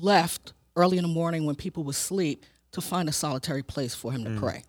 left 0.00 0.52
early 0.78 0.96
in 0.98 1.02
the 1.02 1.08
morning 1.08 1.44
when 1.44 1.54
people 1.56 1.84
were 1.84 1.90
asleep 1.90 2.44
to 2.72 2.80
find 2.80 3.08
a 3.08 3.12
solitary 3.12 3.62
place 3.62 3.94
for 3.94 4.12
him 4.12 4.24
to 4.24 4.38
pray. 4.40 4.62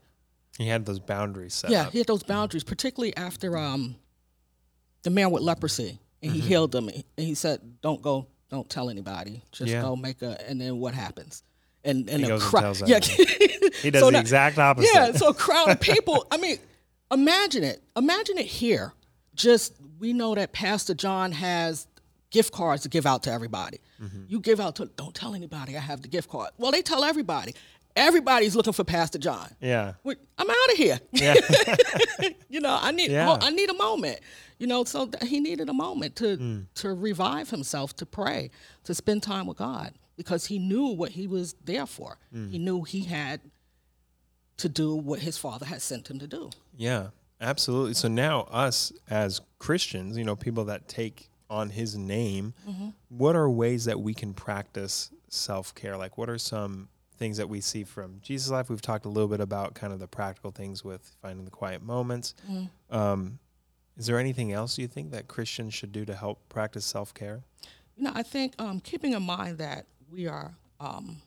He 0.57 0.67
had 0.67 0.85
those 0.85 0.99
boundaries 0.99 1.53
set 1.53 1.71
Yeah, 1.71 1.83
up. 1.87 1.91
he 1.93 1.99
had 1.99 2.07
those 2.07 2.23
boundaries, 2.23 2.63
particularly 2.65 3.15
after 3.15 3.57
um, 3.57 3.95
the 5.03 5.09
man 5.09 5.31
with 5.31 5.41
leprosy, 5.43 5.99
and 6.21 6.31
he 6.31 6.39
healed 6.41 6.75
him. 6.75 6.89
And 6.89 7.03
he 7.15 7.33
said, 7.35 7.81
"Don't 7.81 8.01
go, 8.01 8.27
don't 8.49 8.69
tell 8.69 8.89
anybody. 8.89 9.41
Just 9.51 9.71
Yeah. 9.71 9.81
go 9.81 9.95
make 9.95 10.21
a." 10.21 10.37
And 10.49 10.59
then 10.59 10.79
what 10.79 10.93
happens? 10.93 11.43
And 11.85 12.09
and 12.09 12.25
He 12.25 12.29
a 12.29 12.37
crowd. 12.39 12.77
Yeah. 12.87 12.99
He 12.99 13.91
does 13.91 14.01
So 14.01 14.07
the 14.07 14.11
now- 14.11 14.19
exact 14.19 14.57
opposite. 14.57 14.89
yeah. 14.93 15.11
So 15.13 15.29
a 15.29 15.33
crowd 15.33 15.69
of 15.69 15.79
people. 15.91 16.25
I 16.29 16.35
mean, 16.37 16.57
imagine 17.11 17.63
it. 17.63 17.81
Imagine 17.95 18.37
it 18.37 18.45
here. 18.47 18.93
Just 19.35 19.73
we 19.99 20.11
know 20.11 20.35
that 20.35 20.51
Pastor 20.51 20.93
John 20.93 21.31
has 21.31 21.87
gift 22.31 22.51
cards 22.53 22.83
to 22.83 22.89
give 22.89 23.05
out 23.05 23.23
to 23.23 23.31
everybody. 23.31 23.79
Mm-hmm. 24.01 24.23
You 24.27 24.39
give 24.39 24.59
out 24.59 24.75
to. 24.77 24.85
Don't 24.95 25.15
tell 25.15 25.33
anybody 25.35 25.75
I 25.75 25.79
have 25.79 26.01
the 26.01 26.07
gift 26.07 26.29
card. 26.29 26.51
Well, 26.57 26.71
they 26.71 26.81
tell 26.81 27.03
everybody. 27.03 27.55
Everybody's 27.95 28.55
looking 28.55 28.71
for 28.73 28.83
Pastor 28.83 29.17
John. 29.17 29.49
yeah. 29.59 29.93
We- 30.03 30.15
I'm 30.37 30.49
out 30.49 30.71
of 30.71 30.77
here. 30.77 30.99
Yeah. 31.11 31.33
you 32.49 32.61
know, 32.61 32.77
I 32.79 32.91
need 32.91 33.11
Yeah. 33.11 33.37
I 33.41 33.49
need 33.49 33.69
a 33.69 33.73
moment. 33.73 34.19
You 34.59 34.67
know, 34.67 34.83
so 34.83 35.09
he 35.23 35.39
needed 35.39 35.69
a 35.69 35.73
moment 35.73 36.15
to 36.17 36.37
Mm. 36.37 36.65
to 36.75 36.93
revive 36.93 37.49
himself, 37.49 37.95
to 37.97 38.05
pray, 38.05 38.51
to 38.83 38.93
spend 38.93 39.23
time 39.23 39.47
with 39.47 39.57
God, 39.57 39.93
because 40.17 40.45
he 40.45 40.59
knew 40.59 40.87
what 40.87 41.11
he 41.11 41.27
was 41.27 41.55
there 41.65 41.85
for. 41.85 42.17
Mm. 42.33 42.51
He 42.51 42.57
knew 42.59 42.83
he 42.83 43.01
had 43.05 43.41
to 44.57 44.69
do 44.69 44.93
what 44.95 45.19
his 45.19 45.37
father 45.37 45.65
had 45.65 45.81
sent 45.81 46.09
him 46.09 46.19
to 46.19 46.27
do. 46.27 46.49
Yeah, 46.77 47.07
absolutely. 47.41 47.93
So 47.95 48.07
now, 48.07 48.41
us 48.51 48.91
as 49.09 49.41
Christians, 49.57 50.17
you 50.17 50.23
know, 50.25 50.35
people 50.35 50.65
that 50.65 50.87
take 50.87 51.29
on 51.49 51.69
His 51.71 51.97
name, 51.97 52.53
Mm-hmm. 52.67 52.89
what 53.09 53.35
are 53.35 53.49
ways 53.49 53.85
that 53.85 53.99
we 53.99 54.13
can 54.13 54.33
practice 54.33 55.11
self 55.29 55.73
care? 55.75 55.97
Like, 55.97 56.17
what 56.17 56.29
are 56.29 56.37
some 56.37 56.89
things 57.17 57.37
that 57.37 57.49
we 57.49 57.59
see 57.61 57.83
from 57.83 58.19
Jesus' 58.21 58.49
life? 58.51 58.69
We've 58.69 58.81
talked 58.81 59.05
a 59.05 59.09
little 59.09 59.27
bit 59.27 59.41
about 59.41 59.73
kind 59.73 59.91
of 59.93 59.99
the 59.99 60.07
practical 60.07 60.51
things 60.51 60.83
with 60.83 61.11
finding 61.21 61.45
the 61.45 61.51
quiet 61.51 61.81
moments. 61.81 62.33
Mm-hmm. 62.49 62.95
Um, 62.95 63.39
is 63.97 64.05
there 64.05 64.17
anything 64.19 64.53
else 64.53 64.77
you 64.77 64.87
think 64.87 65.11
that 65.11 65.27
Christians 65.27 65.73
should 65.73 65.91
do 65.91 66.05
to 66.05 66.15
help 66.15 66.47
practice 66.49 66.85
self 66.85 67.13
care? 67.13 67.41
You 67.97 68.03
know, 68.05 68.11
I 68.15 68.23
think 68.23 68.53
um, 68.59 68.79
keeping 68.79 69.13
in 69.13 69.23
mind 69.23 69.57
that 69.57 69.85
we 70.09 70.25
are 70.27 70.53
um, 70.79 71.17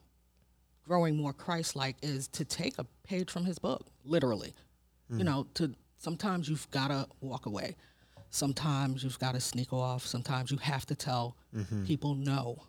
growing 0.87 1.17
more 1.17 1.33
Christ-like 1.35 1.97
is 2.03 2.29
to 2.29 2.45
take 2.47 2.79
a 2.79 2.85
page 3.05 3.31
from 3.31 3.45
His 3.45 3.59
book, 3.59 3.87
literally. 4.05 4.55
You 5.15 5.25
know, 5.25 5.47
to 5.55 5.75
sometimes 5.99 6.49
you've 6.49 6.71
got 6.71 6.89
to 6.89 7.07
walk 7.21 7.45
away. 7.45 7.77
Sometimes 8.35 9.05
you've 9.05 9.19
got 9.19 9.35
to 9.35 9.41
sneak 9.41 9.73
off. 9.73 10.07
Sometimes 10.07 10.51
you 10.51 10.57
have 10.57 10.87
to 10.87 10.95
tell 10.95 11.37
mm-hmm. 11.55 11.85
people 11.85 12.15
no, 12.15 12.63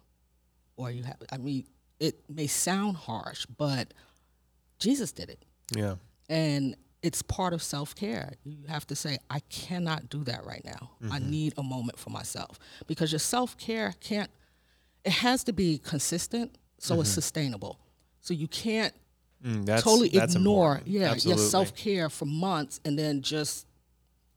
or 0.76 0.92
you 0.92 1.04
have. 1.04 1.18
I 1.32 1.38
mean, 1.38 1.66
it 2.00 2.20
may 2.30 2.48
sound 2.48 2.98
harsh, 2.98 3.46
but 3.46 3.94
Jesus 4.78 5.14
did 5.14 5.30
it, 5.30 5.46
Yeah. 5.76 5.96
and 6.30 6.76
it's 7.02 7.22
part 7.22 7.54
of 7.54 7.64
self 7.64 7.96
care. 7.96 8.34
You 8.44 8.68
have 8.68 8.86
to 8.88 8.96
say, 8.96 9.18
I 9.30 9.40
cannot 9.50 10.10
do 10.10 10.26
that 10.26 10.46
right 10.46 10.64
now. 10.66 10.92
I 11.04 11.20
mm-hmm. 11.20 11.30
need 11.30 11.54
a 11.58 11.64
moment 11.64 11.98
for 11.98 12.10
myself 12.10 12.60
because 12.86 13.12
your 13.12 13.20
self 13.20 13.58
care 13.58 13.94
can't, 14.02 14.30
it 15.06 15.14
has 15.14 15.46
to 15.46 15.54
be 15.54 15.78
consistent 15.78 16.58
so 16.78 17.00
it's 17.00 17.10
mm-hmm. 17.10 17.16
sustainable. 17.16 17.80
So 18.20 18.34
you 18.34 18.48
can't 18.48 18.94
Mm, 19.46 19.66
that's, 19.66 19.84
totally 19.84 20.08
that's 20.08 20.36
ignore 20.36 20.78
important. 20.78 20.88
yeah, 20.88 21.16
your 21.16 21.38
self 21.38 21.76
care 21.76 22.10
for 22.10 22.26
months 22.26 22.80
and 22.86 22.98
then 22.98 23.22
just 23.22 23.68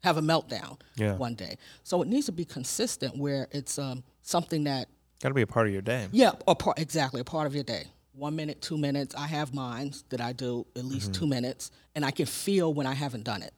have 0.02 0.16
a 0.16 0.20
meltdown 0.22 0.78
Yeah. 0.96 1.16
one 1.16 1.34
day. 1.34 1.56
So 1.82 2.02
it 2.02 2.08
needs 2.08 2.26
to 2.26 2.32
be 2.32 2.44
consistent 2.44 3.16
where 3.16 3.48
it's 3.50 3.78
um, 3.78 4.04
something 4.22 4.64
that, 4.64 4.88
Got 5.22 5.28
to 5.30 5.34
be 5.34 5.42
a 5.42 5.46
part 5.46 5.66
of 5.66 5.72
your 5.72 5.82
day. 5.82 6.08
yeah, 6.12 6.32
a 6.46 6.54
part, 6.54 6.78
exactly, 6.78 7.20
a 7.20 7.24
part 7.24 7.46
of 7.46 7.54
your 7.54 7.64
day. 7.64 7.84
One 8.12 8.36
minute, 8.36 8.60
two 8.62 8.78
minutes. 8.78 9.14
I 9.14 9.26
have 9.26 9.52
mine 9.54 9.92
that 10.10 10.20
I 10.20 10.32
do 10.32 10.66
at 10.76 10.84
least 10.84 11.12
Mm-hmm. 11.12 11.20
two 11.20 11.26
minutes, 11.26 11.70
and 11.94 12.04
I 12.04 12.10
can 12.10 12.26
feel 12.26 12.72
when 12.72 12.86
I 12.86 12.94
haven't 12.94 13.24
done 13.24 13.42
it. 13.42 13.52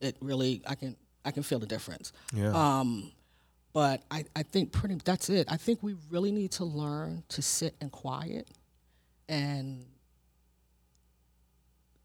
It 0.00 0.16
really, 0.20 0.62
I 0.66 0.74
can, 0.74 0.96
I 1.24 1.30
can 1.32 1.42
feel 1.42 1.58
the 1.58 1.66
difference. 1.66 2.12
Yeah. 2.34 2.52
Um, 2.52 3.10
but 3.72 4.02
I, 4.10 4.24
I 4.36 4.42
think 4.42 4.72
pretty 4.72 4.96
that's 5.04 5.28
it. 5.28 5.46
I 5.50 5.56
think 5.56 5.82
we 5.82 5.96
really 6.10 6.32
need 6.32 6.52
to 6.52 6.64
learn 6.64 7.24
to 7.30 7.42
sit 7.42 7.74
in 7.80 7.90
quiet 7.90 8.48
and 9.28 9.84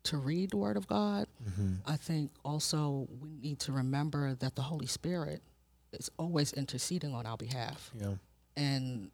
to 0.03 0.17
read 0.17 0.51
the 0.51 0.57
Word 0.57 0.77
of 0.77 0.87
God. 0.87 1.27
Mm-hmm. 1.47 1.73
I 1.85 1.95
think 1.97 2.31
also 2.43 3.07
we 3.21 3.29
need 3.41 3.59
to 3.59 3.71
remember 3.71 4.35
that 4.35 4.55
the 4.55 4.61
Holy 4.61 4.85
Spirit 4.87 5.41
is 5.93 6.09
always 6.17 6.53
interceding 6.53 7.13
on 7.13 7.25
our 7.25 7.37
behalf, 7.37 7.91
yeah. 7.99 8.13
and 8.57 9.11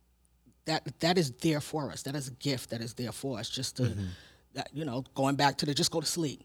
that 0.65 0.87
that 0.99 1.17
is 1.17 1.31
there 1.41 1.61
for 1.61 1.91
us. 1.91 2.03
That 2.03 2.15
is 2.15 2.27
a 2.27 2.31
gift 2.31 2.69
that 2.71 2.81
is 2.81 2.93
there 2.93 3.11
for 3.11 3.39
us. 3.39 3.49
Just 3.49 3.77
to, 3.77 3.83
Mm-hmm. 3.83 4.05
that, 4.53 4.69
you 4.73 4.85
know, 4.85 5.03
going 5.15 5.35
back 5.35 5.57
to 5.57 5.65
the 5.65 5.73
just 5.73 5.91
go 5.91 5.99
to 6.01 6.05
sleep 6.07 6.43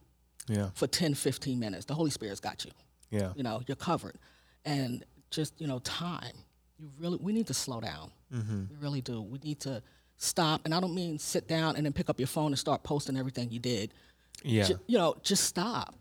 Yeah. 0.48 0.70
for 0.74 0.86
10, 0.86 1.14
15 1.14 1.58
minutes. 1.58 1.84
The 1.86 1.94
Holy 1.94 2.10
Spirit's 2.10 2.40
got 2.40 2.64
you 2.64 2.70
Yeah. 3.10 3.32
you 3.36 3.42
know 3.42 3.62
you're 3.66 3.76
covered 3.76 4.16
and 4.64 5.04
just 5.30 5.60
you 5.60 5.66
know 5.66 5.78
time 5.80 6.32
you 6.78 6.88
really 7.00 7.18
we 7.20 7.32
need 7.32 7.46
to 7.46 7.54
slow 7.54 7.80
down 7.80 8.10
Mm-hmm. 8.34 8.64
we 8.70 8.76
really 8.76 9.00
do 9.00 9.22
we 9.22 9.38
need 9.44 9.60
to 9.60 9.82
stop 10.16 10.62
and 10.64 10.74
i 10.74 10.80
don't 10.80 10.94
mean 10.94 11.18
sit 11.18 11.46
down 11.48 11.76
and 11.76 11.84
then 11.84 11.92
pick 11.92 12.08
up 12.10 12.18
your 12.18 12.26
phone 12.26 12.46
and 12.46 12.58
start 12.58 12.82
posting 12.82 13.16
everything 13.16 13.50
you 13.50 13.58
did 13.60 13.92
Yeah. 14.42 14.68
You 14.86 14.98
know 14.98 15.16
just 15.22 15.44
stop 15.44 15.94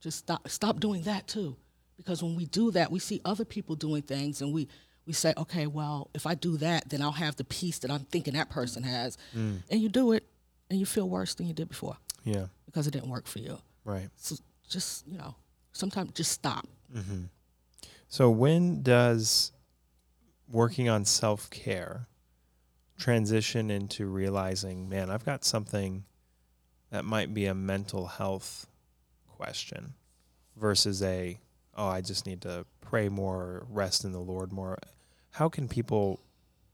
just 0.00 0.18
stop 0.18 0.48
stop 0.48 0.80
doing 0.80 1.02
that 1.02 1.26
too 1.28 1.56
because 1.96 2.22
when 2.22 2.36
we 2.36 2.46
do 2.46 2.70
that 2.72 2.90
we 2.90 2.98
see 2.98 3.20
other 3.24 3.44
people 3.44 3.74
doing 3.76 4.02
things 4.02 4.40
and 4.42 4.52
we 4.52 4.68
we 5.06 5.12
say 5.12 5.32
okay 5.36 5.66
well 5.66 6.10
if 6.14 6.26
i 6.26 6.34
do 6.34 6.56
that 6.58 6.88
then 6.90 7.00
i'll 7.02 7.12
have 7.12 7.36
the 7.36 7.44
peace 7.44 7.78
that 7.78 7.90
i'm 7.90 8.00
thinking 8.04 8.34
that 8.34 8.50
person 8.50 8.82
has 8.82 9.16
Mm. 9.34 9.62
and 9.70 9.80
you 9.80 9.88
do 9.88 10.12
it 10.12 10.24
and 10.70 10.78
you 10.78 10.86
feel 10.86 11.08
worse 11.08 11.34
than 11.34 11.46
you 11.46 11.54
did 11.54 11.68
before 11.68 11.96
Yeah. 12.24 12.46
because 12.66 12.86
it 12.86 12.90
didn't 12.92 13.08
work 13.10 13.26
for 13.26 13.38
you 13.38 13.58
Right. 13.84 14.08
so 14.16 14.36
just 14.68 15.06
you 15.06 15.16
know 15.18 15.34
sometimes 15.72 16.10
just 16.12 16.32
stop 16.32 16.66
So 18.08 18.30
when 18.30 18.82
does 18.82 19.52
working 20.48 20.88
on 20.88 21.04
self 21.04 21.50
care 21.50 22.06
transition 22.98 23.70
into 23.70 24.06
realizing, 24.06 24.88
man, 24.88 25.10
I've 25.10 25.24
got 25.24 25.44
something 25.44 26.04
that 26.90 27.04
might 27.04 27.34
be 27.34 27.46
a 27.46 27.54
mental 27.54 28.06
health 28.06 28.66
question 29.28 29.94
versus 30.56 31.02
a, 31.02 31.38
oh, 31.74 31.86
I 31.88 32.00
just 32.00 32.26
need 32.26 32.42
to 32.42 32.64
pray 32.80 33.08
more, 33.08 33.66
rest 33.68 34.04
in 34.04 34.12
the 34.12 34.20
Lord 34.20 34.52
more. 34.52 34.78
How 35.32 35.48
can 35.48 35.68
people, 35.68 36.20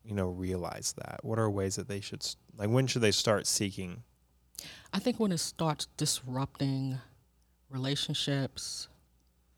you 0.05 0.14
know, 0.14 0.29
realize 0.29 0.94
that? 0.98 1.20
What 1.25 1.38
are 1.38 1.51
ways 1.51 1.77
that 1.77 1.88
they 1.88 2.01
should, 2.01 2.25
like, 2.57 2.68
when 2.70 2.87
should 2.87 3.03
they 3.03 3.11
start 3.11 3.46
seeking? 3.46 4.03
I 4.92 4.98
think 4.98 5.18
when 5.18 5.33
it 5.33 5.38
starts 5.38 5.87
disrupting 5.96 6.98
relationships, 7.70 8.88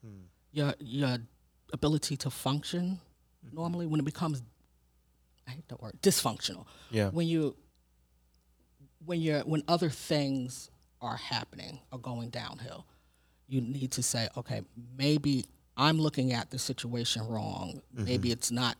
Hmm. 0.02 0.24
your 0.52 0.74
your 0.78 1.16
ability 1.72 2.16
to 2.18 2.30
function 2.30 3.00
normally 3.52 3.86
when 3.86 3.98
it 4.00 4.04
becomes 4.04 4.42
I 5.48 5.52
hate 5.52 5.68
that 5.68 5.80
word 5.82 5.94
dysfunctional. 6.02 6.66
Yeah. 6.90 7.08
When 7.10 7.26
you 7.26 7.56
when 9.06 9.20
you're 9.20 9.40
when 9.40 9.62
other 9.68 9.90
things 9.90 10.70
are 11.00 11.16
happening 11.16 11.80
or 11.92 11.98
going 11.98 12.30
downhill, 12.30 12.86
you 13.46 13.60
need 13.60 13.90
to 13.92 14.02
say, 14.02 14.28
okay, 14.36 14.62
maybe 14.96 15.46
I'm 15.76 15.98
looking 16.00 16.32
at 16.32 16.50
the 16.50 16.58
situation 16.58 17.26
wrong. 17.26 17.82
Maybe 17.92 18.30
it's 18.30 18.50
not 18.50 18.76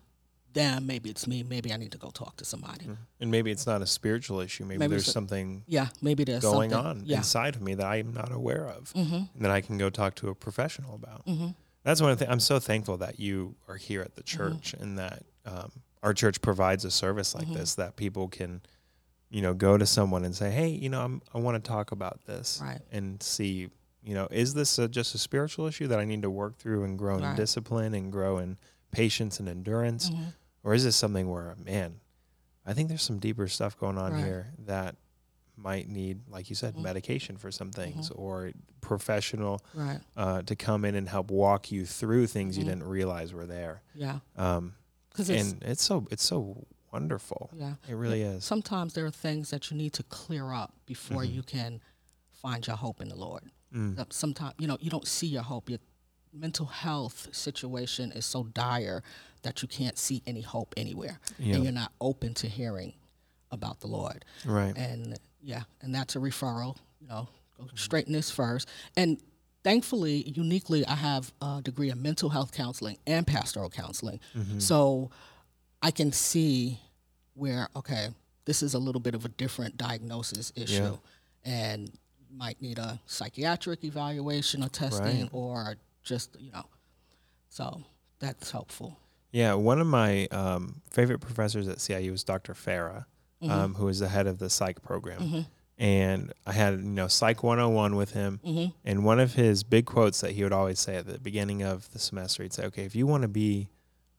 them. 0.52 0.86
Maybe 0.86 1.10
it's 1.10 1.26
me. 1.26 1.42
Maybe 1.42 1.72
I 1.72 1.76
need 1.76 1.92
to 1.92 1.98
go 1.98 2.10
talk 2.10 2.36
to 2.36 2.44
somebody. 2.44 2.88
And 3.20 3.30
maybe 3.30 3.50
it's 3.50 3.66
not 3.66 3.82
a 3.82 3.86
spiritual 3.86 4.40
issue. 4.40 4.64
Maybe, 4.64 4.78
Maybe 4.78 4.90
there's 4.90 5.08
a- 5.08 5.12
something 5.12 5.64
Yeah, 5.66 5.88
maybe 6.00 6.22
there's 6.24 6.42
going 6.42 6.70
something, 6.70 7.00
on 7.02 7.06
Yeah, 7.06 7.18
inside 7.18 7.56
of 7.56 7.60
me 7.62 7.74
that 7.74 7.86
I'm 7.86 8.14
not 8.14 8.30
aware 8.32 8.68
of, 8.68 8.92
hmm 8.92 9.02
and 9.34 9.44
that 9.44 9.50
I 9.50 9.60
can 9.60 9.76
go 9.78 9.90
talk 9.90 10.14
to 10.16 10.28
a 10.28 10.34
professional 10.34 10.94
about. 10.94 11.22
hmm 11.26 11.48
That's 11.82 12.00
one 12.00 12.12
of 12.12 12.18
the. 12.18 12.30
I'm 12.30 12.40
so 12.40 12.58
thankful 12.60 12.96
that 12.98 13.18
you 13.20 13.56
are 13.68 13.76
here 13.76 14.00
at 14.00 14.14
the 14.14 14.22
Mm-hmm. 14.22 14.36
church 14.54 14.74
and 14.74 14.96
that 14.98 15.24
um, 15.44 15.72
our 16.02 16.14
church 16.14 16.40
provides 16.40 16.84
a 16.86 16.90
service 16.90 17.34
like 17.34 17.48
Mhm. 17.48 17.54
this 17.54 17.74
that 17.74 17.96
people 17.96 18.28
can, 18.28 18.62
you 19.34 19.42
know, 19.42 19.52
go 19.52 19.76
to 19.76 19.84
someone 19.84 20.24
and 20.24 20.34
say, 20.34 20.50
"Hey, 20.50 20.68
you 20.68 20.88
know, 20.88 21.02
I'm, 21.02 21.20
I 21.34 21.38
want 21.38 21.62
to 21.62 21.68
talk 21.68 21.90
about 21.90 22.24
this," 22.24 22.60
Right. 22.62 22.80
and 22.92 23.20
see, 23.22 23.68
you 24.04 24.14
know, 24.14 24.28
is 24.30 24.54
this 24.54 24.78
a, 24.78 24.86
just 24.86 25.14
a 25.14 25.18
spiritual 25.18 25.66
issue 25.66 25.88
that 25.88 25.98
I 25.98 26.04
need 26.04 26.22
to 26.22 26.30
work 26.30 26.56
through 26.56 26.84
and 26.84 26.96
grow 26.96 27.16
in 27.16 27.24
Right. 27.24 27.36
discipline 27.36 27.94
and 27.94 28.12
grow 28.12 28.38
in 28.38 28.58
patience 28.92 29.40
and 29.40 29.48
endurance, 29.48 30.10
Mhm. 30.10 30.32
or 30.62 30.72
is 30.74 30.84
this 30.84 30.94
something 30.94 31.28
where 31.28 31.56
man, 31.58 32.00
I 32.64 32.74
think 32.74 32.88
there's 32.88 33.02
some 33.02 33.18
deeper 33.18 33.48
stuff 33.48 33.76
going 33.76 33.98
on 33.98 34.12
Right. 34.12 34.22
here 34.24 34.52
that 34.66 34.94
might 35.56 35.88
need, 35.88 36.28
like 36.28 36.48
you 36.48 36.54
said, 36.56 36.74
Mhm. 36.76 36.82
medication 36.82 37.36
for 37.36 37.50
some 37.50 37.70
things 37.72 38.10
or 38.10 38.52
professional 38.80 39.60
Right. 39.74 40.00
uh, 40.16 40.42
to 40.42 40.54
come 40.56 40.84
in 40.84 40.94
and 40.94 41.08
help 41.08 41.30
walk 41.30 41.72
you 41.72 41.86
through 41.86 42.26
things 42.28 42.56
you 42.56 42.62
Mhm. 42.64 42.68
didn't 42.68 42.82
realize 42.84 43.32
were 43.32 43.46
there. 43.46 43.82
Yeah. 43.94 44.20
Um, 44.36 44.74
it's 45.18 45.28
and 45.30 45.62
it's 45.62 45.82
so 45.82 46.06
it's 46.10 46.24
so 46.24 46.66
wonderful. 46.94 47.50
yeah. 47.54 47.74
It 47.88 47.94
really 47.94 48.22
is. 48.22 48.44
Sometimes 48.44 48.94
there 48.94 49.04
are 49.06 49.10
things 49.26 49.50
that 49.50 49.70
you 49.70 49.76
need 49.76 49.92
to 49.94 50.02
clear 50.04 50.52
up 50.52 50.70
before 50.86 51.22
Mhm. 51.22 51.34
you 51.36 51.42
can 51.42 51.80
find 52.32 52.66
your 52.66 52.76
hope 52.76 53.00
in 53.00 53.08
the 53.08 53.16
Lord. 53.16 53.44
Mm. 53.74 54.12
Sometimes 54.12 54.54
you 54.58 54.66
know 54.68 54.78
you 54.80 54.90
don't 54.90 55.06
see 55.06 55.26
your 55.36 55.42
hope. 55.42 55.68
Your 55.68 55.80
mental 56.32 56.66
health 56.66 57.28
situation 57.32 58.12
is 58.12 58.24
so 58.26 58.44
dire 58.44 59.02
that 59.42 59.62
you 59.62 59.68
can't 59.68 59.98
see 59.98 60.22
any 60.26 60.40
hope 60.42 60.72
anywhere, 60.76 61.18
and 61.38 61.62
you're 61.64 61.72
not 61.84 61.92
open 62.00 62.34
to 62.34 62.46
hearing 62.48 62.92
about 63.50 63.80
the 63.80 63.88
Lord. 63.88 64.24
Right. 64.44 64.76
and 64.76 65.18
yeah, 65.42 65.64
and 65.82 65.94
that's 65.94 66.14
a 66.16 66.20
referral. 66.20 66.76
You 67.00 67.08
know, 67.08 67.28
go 67.58 67.66
straighten 67.74 68.12
this 68.12 68.30
first. 68.30 68.68
And 68.96 69.20
thankfully, 69.62 70.16
uniquely, 70.30 70.86
I 70.86 70.94
have 70.94 71.32
a 71.42 71.60
degree 71.62 71.90
in 71.90 72.00
mental 72.00 72.30
health 72.30 72.52
counseling 72.52 72.96
and 73.06 73.26
pastoral 73.26 73.70
counseling, 73.70 74.20
Mhm. 74.34 74.60
so 74.62 75.10
I 75.82 75.90
can 75.90 76.12
see 76.12 76.80
where 77.34 77.68
okay, 77.76 78.08
this 78.44 78.62
is 78.62 78.74
a 78.74 78.78
little 78.78 79.00
bit 79.00 79.14
of 79.14 79.24
a 79.24 79.28
different 79.28 79.76
diagnosis 79.76 80.52
issue, 80.56 80.96
and 81.44 81.90
might 82.36 82.60
need 82.60 82.78
a 82.78 83.00
psychiatric 83.06 83.84
evaluation 83.84 84.62
or 84.64 84.68
testing, 84.68 85.22
Right. 85.22 85.28
or 85.32 85.74
just 86.02 86.36
you 86.40 86.50
know, 86.52 86.64
so 87.48 87.82
that's 88.18 88.50
helpful. 88.50 88.98
Yeah, 89.32 89.54
one 89.54 89.80
of 89.80 89.86
my 89.86 90.26
um, 90.26 90.80
favorite 90.90 91.20
professors 91.20 91.66
at 91.68 91.78
CIU 91.78 92.12
was 92.12 92.22
Dr. 92.24 92.54
Farah, 92.54 93.06
Mhm. 93.42 93.50
um, 93.50 93.74
who 93.74 93.88
is 93.88 93.98
the 93.98 94.08
head 94.08 94.26
of 94.26 94.38
the 94.38 94.48
psych 94.48 94.80
program. 94.82 95.20
Mhm. 95.20 95.46
And 95.76 96.32
I 96.46 96.52
had, 96.52 96.74
you 96.74 96.84
know, 96.84 97.08
Psych 97.08 97.42
101 97.42 97.96
with 97.96 98.12
him. 98.12 98.38
Mhm. 98.46 98.72
And 98.84 99.04
one 99.04 99.18
of 99.18 99.34
his 99.34 99.64
big 99.64 99.86
quotes 99.86 100.20
that 100.20 100.30
he 100.30 100.44
would 100.44 100.52
always 100.52 100.78
say 100.78 100.94
at 100.94 101.06
the 101.06 101.18
beginning 101.18 101.62
of 101.64 101.90
the 101.90 101.98
semester, 101.98 102.44
he'd 102.44 102.52
say, 102.52 102.64
okay, 102.66 102.84
if 102.84 102.94
you 102.94 103.08
want 103.08 103.22
to 103.22 103.28
be 103.28 103.68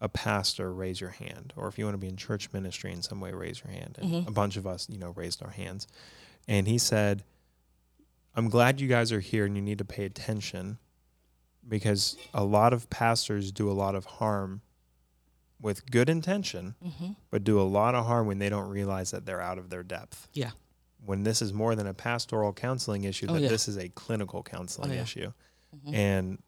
a 0.02 0.10
pastor, 0.10 0.74
raise 0.74 1.00
your 1.00 1.12
hand. 1.12 1.54
Or 1.56 1.68
if 1.68 1.78
you 1.80 1.86
want 1.86 1.96
to 1.96 2.00
be 2.00 2.08
in 2.10 2.18
church 2.18 2.52
ministry 2.52 2.92
in 2.92 3.02
some 3.02 3.20
way, 3.22 3.32
raise 3.32 3.62
your 3.64 3.72
hand. 3.72 3.98
And 4.02 4.12
Mhm. 4.12 4.28
a 4.28 4.32
bunch 4.32 4.58
of 4.58 4.68
us, 4.68 4.88
you 4.90 4.98
know, 4.98 5.12
raised 5.12 5.42
our 5.42 5.52
hands. 5.52 5.88
And 6.48 6.68
he 6.68 6.78
said, 6.78 7.24
I'm 8.36 8.50
glad 8.50 8.82
you 8.82 8.88
guys 8.88 9.12
are 9.12 9.22
here 9.22 9.46
and 9.46 9.56
you 9.56 9.62
need 9.62 9.78
to 9.78 9.86
pay 9.86 10.04
attention 10.06 10.78
because 11.68 12.18
a 12.34 12.44
lot 12.44 12.74
of 12.74 12.90
pastors 12.90 13.52
do 13.52 13.72
a 13.72 13.74
lot 13.74 13.96
of 13.96 14.06
harm 14.06 14.62
with 15.62 15.90
good 15.90 16.10
intention, 16.10 16.76
Mhm. 16.84 17.16
but 17.32 17.44
do 17.44 17.60
a 17.60 17.64
lot 17.64 17.96
of 17.96 18.06
harm 18.06 18.28
when 18.28 18.40
they 18.40 18.50
don't 18.50 18.68
realize 18.70 19.12
that 19.12 19.26
they're 19.26 19.42
out 19.42 19.58
of 19.58 19.70
their 19.70 19.84
depth. 19.84 20.28
Yeah. 20.34 20.52
When 21.04 21.24
this 21.24 21.42
is 21.42 21.54
more 21.54 21.76
than 21.76 21.88
a 21.88 21.94
pastoral 21.94 22.52
counseling 22.54 23.06
issue, 23.06 23.28
Oh, 23.30 23.34
that 23.36 23.42
yeah. 23.44 23.48
this 23.50 23.68
is 23.70 23.78
a 23.78 23.88
clinical 23.90 24.44
counseling 24.44 24.92
yeah. 24.92 25.02
issue. 25.02 25.32
Mhm. 25.76 25.94
And 25.94 26.44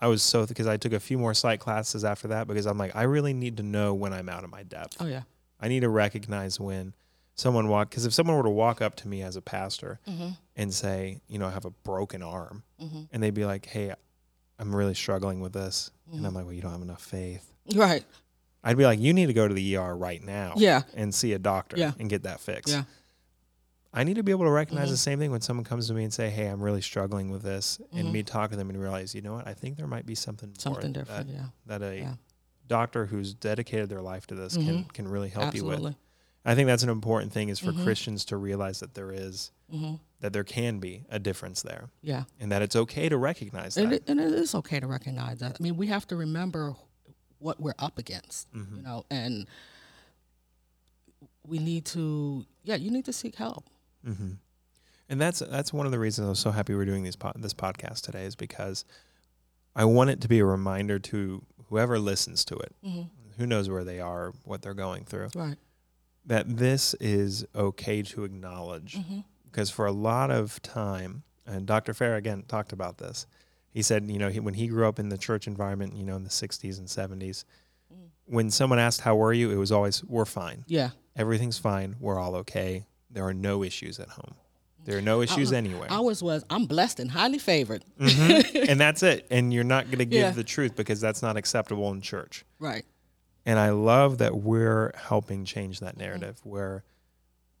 I 0.00 0.06
was 0.08 0.22
so 0.22 0.46
because 0.46 0.66
I 0.66 0.76
took 0.76 0.92
a 0.92 1.00
few 1.00 1.18
more 1.18 1.34
psych 1.34 1.60
classes 1.60 2.04
after 2.04 2.28
that 2.28 2.46
because 2.46 2.66
I'm 2.66 2.78
like 2.78 2.94
I 2.96 3.02
really 3.02 3.32
need 3.32 3.56
to 3.58 3.62
know 3.62 3.94
when 3.94 4.12
I'm 4.12 4.28
out 4.28 4.44
of 4.44 4.50
my 4.50 4.62
depth. 4.62 4.96
Oh 5.00 5.06
yeah. 5.06 5.22
I 5.60 5.68
need 5.68 5.80
to 5.80 5.88
recognize 5.88 6.58
when 6.60 6.94
someone 7.36 7.68
walk 7.68 7.90
because 7.90 8.04
if 8.06 8.12
someone 8.12 8.36
were 8.36 8.42
to 8.42 8.50
walk 8.50 8.82
up 8.82 8.96
to 8.96 9.08
me 9.08 9.22
as 9.22 9.36
a 9.36 9.40
pastor 9.42 10.00
Mm-hmm. 10.08 10.28
and 10.56 10.74
say, 10.74 11.20
you 11.28 11.38
know, 11.38 11.46
I 11.46 11.50
have 11.50 11.64
a 11.64 11.70
broken 11.70 12.22
arm, 12.22 12.62
Mm-hmm. 12.82 13.02
and 13.12 13.22
they'd 13.22 13.34
be 13.34 13.44
like, 13.46 13.66
"Hey, 13.66 13.94
I'm 14.58 14.74
really 14.74 14.94
struggling 14.94 15.40
with 15.40 15.52
this," 15.52 15.90
and 16.06 16.16
Mm-hmm. 16.16 16.26
I'm 16.26 16.34
like, 16.34 16.44
"Well, 16.44 16.52
you 16.54 16.60
don't 16.62 16.72
have 16.72 16.82
enough 16.82 17.02
faith." 17.02 17.54
Right. 17.74 18.04
I'd 18.62 18.76
be 18.76 18.84
like, 18.84 18.98
"You 19.00 19.12
need 19.12 19.26
to 19.26 19.32
go 19.32 19.46
to 19.48 19.54
the 19.54 19.76
ER 19.76 19.96
right 19.96 20.22
now 20.22 20.54
Yeah. 20.56 20.82
and 20.94 21.14
see 21.14 21.32
a 21.32 21.38
doctor 21.38 21.76
Yeah. 21.78 21.92
and 21.98 22.10
get 22.10 22.24
that 22.24 22.40
fixed." 22.40 22.72
Yeah. 22.74 22.84
I 23.96 24.02
need 24.04 24.14
to 24.14 24.22
be 24.24 24.32
able 24.32 24.44
to 24.44 24.50
recognize 24.50 24.88
Mhm. 24.88 24.92
the 24.92 24.96
same 24.96 25.18
thing 25.20 25.30
when 25.30 25.40
someone 25.40 25.64
comes 25.64 25.86
to 25.86 25.94
me 25.94 26.02
and 26.04 26.12
say, 26.12 26.28
"Hey, 26.28 26.48
I'm 26.48 26.60
really 26.60 26.82
struggling 26.82 27.30
with 27.30 27.42
this," 27.42 27.80
and 27.92 28.08
Mhm. 28.08 28.12
me 28.12 28.22
talk 28.24 28.50
to 28.50 28.56
them 28.56 28.68
and 28.68 28.78
realize, 28.80 29.14
you 29.14 29.22
know 29.22 29.34
what, 29.34 29.46
I 29.46 29.54
think 29.54 29.76
there 29.76 29.86
might 29.86 30.04
be 30.04 30.14
something 30.16 30.48
more 30.50 30.58
Something 30.58 30.92
that- 30.92 31.06
different. 31.06 31.30
yeah. 31.30 31.46
that 31.66 31.80
a 31.82 31.98
Yeah. 31.98 32.14
doctor 32.66 33.06
who's 33.06 33.32
dedicated 33.34 33.88
their 33.88 34.02
life 34.02 34.26
to 34.26 34.34
this 34.34 34.54
can 34.56 34.64
Mhm. 34.84 34.92
can 34.92 35.06
really 35.08 35.28
help 35.28 35.54
you 35.54 35.64
with. 35.64 35.94
I 36.46 36.54
think 36.54 36.66
that's 36.66 36.82
an 36.82 36.90
important 36.90 37.32
thing 37.32 37.48
is 37.48 37.58
for 37.58 37.72
Mhm. 37.72 37.84
Christians 37.84 38.24
to 38.26 38.36
realize 38.36 38.80
that 38.80 38.92
there 38.94 39.12
is 39.12 39.50
Mm-hmm. 39.72 39.94
that 40.20 40.32
there 40.34 40.44
can 40.44 40.78
be 40.80 41.04
a 41.08 41.18
difference 41.18 41.62
there 41.62 41.88
Yeah. 42.02 42.24
and 42.40 42.50
that 42.52 42.60
it's 42.62 42.76
okay 42.76 43.08
to 43.08 43.16
recognize 43.16 43.76
And 43.78 43.92
that. 43.92 43.96
it, 43.96 44.04
and 44.08 44.20
it 44.20 44.32
is 44.32 44.54
okay 44.54 44.78
to 44.80 44.86
recognize 44.86 45.38
that. 45.38 45.56
I 45.58 45.62
mean, 45.62 45.76
we 45.76 45.86
have 45.86 46.06
to 46.08 46.16
remember 46.16 46.74
what 47.38 47.60
we're 47.60 47.74
up 47.78 47.96
against, 47.98 48.48
you 48.54 48.82
know, 48.82 49.04
and 49.10 49.46
we 51.46 51.58
need 51.58 51.84
to, 51.86 52.44
yeah, 52.62 52.74
you 52.74 52.90
need 52.90 53.04
to 53.04 53.12
seek 53.12 53.36
help. 53.36 53.68
Hmm 54.04 54.32
And 55.08 55.20
that's 55.20 55.40
that's 55.40 55.72
one 55.72 55.86
of 55.86 55.92
the 55.92 55.98
reasons 55.98 56.28
I'm 56.28 56.34
so 56.34 56.50
happy 56.50 56.74
we're 56.74 56.84
doing 56.84 57.02
these 57.04 57.16
po- 57.16 57.32
this 57.36 57.54
podcast 57.54 58.02
today 58.02 58.24
is 58.24 58.34
because 58.36 58.84
I 59.76 59.84
want 59.84 60.10
it 60.10 60.20
to 60.22 60.28
be 60.28 60.38
a 60.38 60.44
reminder 60.44 60.98
to 61.00 61.42
whoever 61.68 61.98
listens 61.98 62.44
to 62.46 62.56
it, 62.56 62.74
Mm-hmm. 62.84 63.02
who 63.38 63.46
knows 63.46 63.68
where 63.68 63.84
they 63.84 64.00
are, 64.00 64.32
what 64.44 64.62
they're 64.62 64.74
going 64.74 65.04
through, 65.04 65.28
Right. 65.34 65.56
that 66.26 66.56
this 66.56 66.94
is 67.00 67.44
okay 67.54 68.02
to 68.02 68.24
acknowledge. 68.24 68.94
Mm-hmm. 68.96 69.20
because 69.50 69.70
for 69.70 69.86
a 69.86 69.92
lot 69.92 70.30
of 70.30 70.60
time, 70.62 71.22
and 71.46 71.66
Dr. 71.66 71.92
Fair 71.94 72.16
again 72.16 72.42
talked 72.48 72.72
about 72.72 72.98
this. 72.98 73.26
He 73.70 73.82
said, 73.82 74.08
you 74.10 74.18
know, 74.18 74.28
he, 74.28 74.40
when 74.40 74.54
he 74.54 74.66
grew 74.68 74.86
up 74.88 74.98
in 74.98 75.08
the 75.10 75.18
church 75.18 75.46
environment, 75.46 75.94
you 75.96 76.04
know, 76.04 76.16
in 76.16 76.24
the 76.24 76.30
60s 76.30 76.78
and 76.78 76.88
70s, 76.88 77.44
Mm. 77.92 78.08
when 78.24 78.50
someone 78.50 78.78
asked, 78.78 79.02
How 79.02 79.14
were 79.14 79.32
you? 79.32 79.50
it 79.50 79.56
was 79.56 79.70
always, 79.70 80.02
We're 80.04 80.24
fine. 80.24 80.64
Yeah. 80.66 80.90
Everything's 81.16 81.58
fine. 81.58 81.96
We're 82.00 82.18
all 82.18 82.34
okay. 82.36 82.86
There 83.14 83.24
are 83.24 83.32
no 83.34 83.62
issues 83.64 83.98
at 83.98 84.10
home. 84.10 84.34
There 84.84 84.98
are 84.98 85.02
no 85.02 85.22
issues 85.22 85.50
Uh, 85.50 85.56
anywhere. 85.56 85.90
Ours 85.90 86.22
was, 86.22 86.44
I'm 86.50 86.66
blessed 86.66 87.00
and 87.00 87.10
highly 87.10 87.38
favored. 87.38 87.82
Mhm. 87.98 88.68
and 88.68 88.78
that's 88.78 89.02
it. 89.02 89.26
And 89.30 89.50
you're 89.54 89.64
not 89.64 89.86
going 89.86 89.98
to 89.98 90.04
give 90.04 90.20
Yeah. 90.20 90.30
the 90.32 90.44
truth 90.44 90.76
because 90.76 91.00
that's 91.00 91.22
not 91.22 91.38
acceptable 91.38 91.90
in 91.92 92.02
church. 92.02 92.44
Right. 92.58 92.84
And 93.46 93.58
I 93.58 93.70
love 93.70 94.18
that 94.18 94.36
we're 94.36 94.92
helping 94.96 95.46
change 95.46 95.80
that 95.80 95.92
Mm-hmm. 95.94 96.00
narrative 96.00 96.40
where 96.44 96.84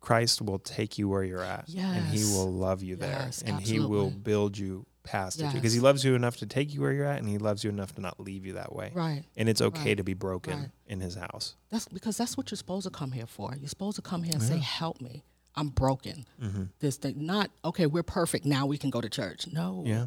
Christ 0.00 0.42
will 0.42 0.58
take 0.58 0.98
you 0.98 1.08
where 1.08 1.24
you're 1.24 1.42
at 1.42 1.66
and 1.68 2.06
he 2.08 2.22
will 2.24 2.52
love 2.52 2.82
you 2.82 2.94
there 2.96 3.22
Yes, 3.24 3.40
and 3.40 3.58
he 3.60 3.80
will 3.80 4.10
build 4.10 4.58
you 4.58 4.84
past 5.02 5.40
it 5.40 5.50
because 5.54 5.72
he 5.72 5.80
loves 5.80 6.04
you 6.04 6.14
enough 6.14 6.36
to 6.38 6.46
take 6.46 6.74
you 6.74 6.80
where 6.82 6.92
you're 6.92 7.06
at 7.06 7.18
and 7.20 7.28
he 7.28 7.38
loves 7.38 7.64
you 7.64 7.70
enough 7.70 7.94
to 7.94 8.02
not 8.02 8.20
leave 8.20 8.44
you 8.44 8.52
that 8.54 8.74
way. 8.74 8.90
Right. 8.94 9.24
And 9.36 9.48
it's 9.48 9.62
okay 9.62 9.90
Right. 9.90 9.96
to 9.96 10.04
be 10.04 10.12
broken 10.14 10.58
Right. 10.60 10.70
in 10.86 11.00
his 11.00 11.14
house. 11.14 11.54
That's 11.70 11.88
because 11.88 12.18
that's 12.18 12.36
what 12.36 12.50
you're 12.50 12.56
supposed 12.58 12.84
to 12.84 12.90
come 12.90 13.12
here 13.12 13.26
for. 13.26 13.54
You're 13.58 13.68
supposed 13.68 13.96
to 13.96 14.02
come 14.02 14.24
here 14.24 14.34
and 14.34 14.42
say, 14.42 14.58
"Help 14.58 15.00
me. 15.00 15.24
I'm 15.56 15.68
broken." 15.68 16.26
hmm 16.40 16.64
This 16.80 16.96
thing, 16.96 17.24
not 17.26 17.50
okay. 17.64 17.86
We're 17.86 18.02
perfect 18.02 18.44
now. 18.44 18.66
We 18.66 18.78
can 18.78 18.90
go 18.90 19.00
to 19.00 19.08
church. 19.08 19.46
No, 19.52 19.82
Yeah. 19.86 20.06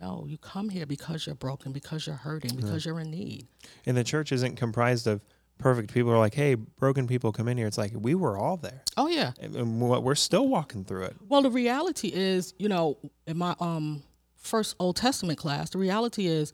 no. 0.00 0.26
You 0.28 0.38
come 0.38 0.68
here 0.70 0.86
because 0.86 1.26
you're 1.26 1.34
broken, 1.34 1.72
because 1.72 2.06
you're 2.06 2.16
hurting, 2.16 2.56
because 2.56 2.84
you're 2.84 3.00
in 3.00 3.10
need. 3.10 3.46
And 3.86 3.96
the 3.96 4.04
church 4.04 4.32
isn't 4.32 4.56
comprised 4.56 5.06
of 5.06 5.22
perfect 5.58 5.92
people 5.92 6.12
are 6.12 6.18
like, 6.18 6.34
hey, 6.34 6.54
broken 6.54 7.08
people 7.08 7.32
come 7.32 7.48
in 7.48 7.58
here. 7.58 7.66
It's 7.66 7.76
like, 7.78 7.92
we 7.94 8.14
were 8.14 8.38
all 8.38 8.56
there. 8.56 8.82
Oh 8.96 9.08
yeah. 9.08 9.32
And- 9.40 9.80
we're 9.80 10.14
still 10.14 10.46
walking 10.48 10.84
through 10.84 11.04
it. 11.04 11.16
Well, 11.28 11.42
the 11.42 11.50
reality 11.50 12.08
is, 12.14 12.54
you 12.58 12.68
know, 12.68 12.96
in 13.26 13.38
my 13.38 13.56
um 13.58 14.02
first 14.36 14.76
Old 14.78 14.94
Testament 14.96 15.36
class, 15.38 15.70
the 15.70 15.78
reality 15.78 16.26
is, 16.26 16.52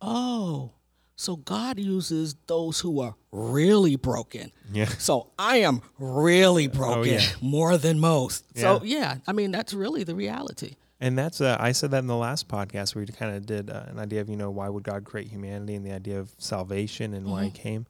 oh, 0.00 0.72
so 1.16 1.36
God 1.36 1.78
uses 1.78 2.34
those 2.46 2.80
who 2.80 3.00
are 3.00 3.14
really 3.30 3.96
broken. 3.96 4.50
Yeah. 4.72 4.86
So 4.86 5.30
I 5.38 5.58
am 5.58 5.82
really 5.98 6.66
broken 6.66 6.98
Oh, 7.00 7.02
yeah. 7.02 7.22
more 7.40 7.76
than 7.78 8.00
most. 8.00 8.44
Yeah. 8.54 8.60
So 8.78 8.84
Yeah. 8.84 9.16
I 9.26 9.32
mean 9.32 9.50
that's 9.52 9.72
really 9.74 10.04
the 10.04 10.14
reality. 10.14 10.76
And 11.00 11.18
that's 11.18 11.40
uh, 11.40 11.56
I 11.58 11.72
said 11.72 11.90
that 11.90 11.98
in 11.98 12.06
the 12.06 12.16
last 12.16 12.48
podcast 12.48 12.94
where 12.94 13.04
we 13.04 13.12
kind 13.12 13.34
of 13.36 13.44
did 13.44 13.70
uh, 13.70 13.84
an 13.88 13.98
idea 13.98 14.20
of 14.20 14.28
you 14.28 14.36
know 14.36 14.50
why 14.50 14.68
would 14.68 14.84
God 14.84 15.04
create 15.04 15.28
humanity 15.28 15.74
and 15.74 15.84
the 15.84 15.92
idea 15.92 16.18
of 16.20 16.32
salvation 16.38 17.12
and 17.14 17.26
why 17.26 17.44
He 17.46 17.50
came. 17.50 17.86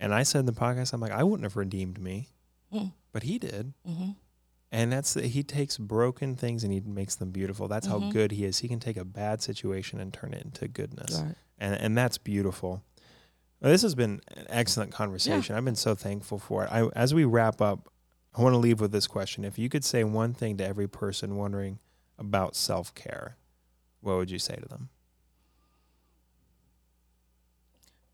And 0.00 0.12
I 0.12 0.24
said 0.24 0.40
in 0.40 0.46
the 0.46 0.52
podcast, 0.52 0.92
I'm 0.92 1.00
like, 1.00 1.12
I 1.12 1.22
wouldn't 1.22 1.44
have 1.44 1.56
redeemed 1.56 2.00
me, 2.00 2.28
Mm. 2.74 2.92
but 3.12 3.22
He 3.22 3.38
did. 3.38 3.72
hmm 3.86 4.10
And 4.72 4.92
that's 4.92 5.14
the, 5.14 5.22
He 5.28 5.42
takes 5.44 5.78
broken 5.78 6.34
things 6.36 6.64
and 6.64 6.72
He 6.72 6.80
makes 6.80 7.14
them 7.14 7.30
beautiful. 7.30 7.68
That's 7.68 7.86
how 7.86 8.00
Mhm. 8.00 8.12
good 8.12 8.32
He 8.32 8.44
is. 8.44 8.58
He 8.58 8.68
can 8.68 8.80
take 8.80 8.96
a 8.96 9.04
bad 9.04 9.40
situation 9.42 10.00
and 10.00 10.12
turn 10.12 10.34
it 10.34 10.44
into 10.44 10.66
goodness, 10.68 11.22
Right. 11.22 11.36
And 11.58 11.74
and 11.74 11.96
that's 11.96 12.18
beautiful. 12.18 12.82
Well, 13.60 13.72
this 13.72 13.82
has 13.82 13.94
been 13.94 14.20
an 14.28 14.46
excellent 14.48 14.92
conversation. 14.92 15.56
I've 15.56 15.64
been 15.64 15.76
so 15.76 15.94
thankful 15.94 16.38
for 16.38 16.64
it. 16.64 16.70
I, 16.70 16.88
as 16.94 17.14
we 17.14 17.24
wrap 17.24 17.62
up, 17.62 17.88
I 18.34 18.42
want 18.42 18.52
to 18.52 18.58
leave 18.58 18.80
with 18.80 18.92
this 18.92 19.06
question: 19.06 19.44
If 19.44 19.58
you 19.58 19.68
could 19.68 19.84
say 19.84 20.04
one 20.04 20.34
thing 20.34 20.56
to 20.58 20.66
every 20.66 20.88
person 20.88 21.36
wondering 21.36 21.78
about 22.18 22.54
self 22.54 22.94
care, 22.94 23.36
what 24.00 24.16
would 24.16 24.30
you 24.30 24.38
say 24.38 24.56
to 24.56 24.68
them? 24.68 24.90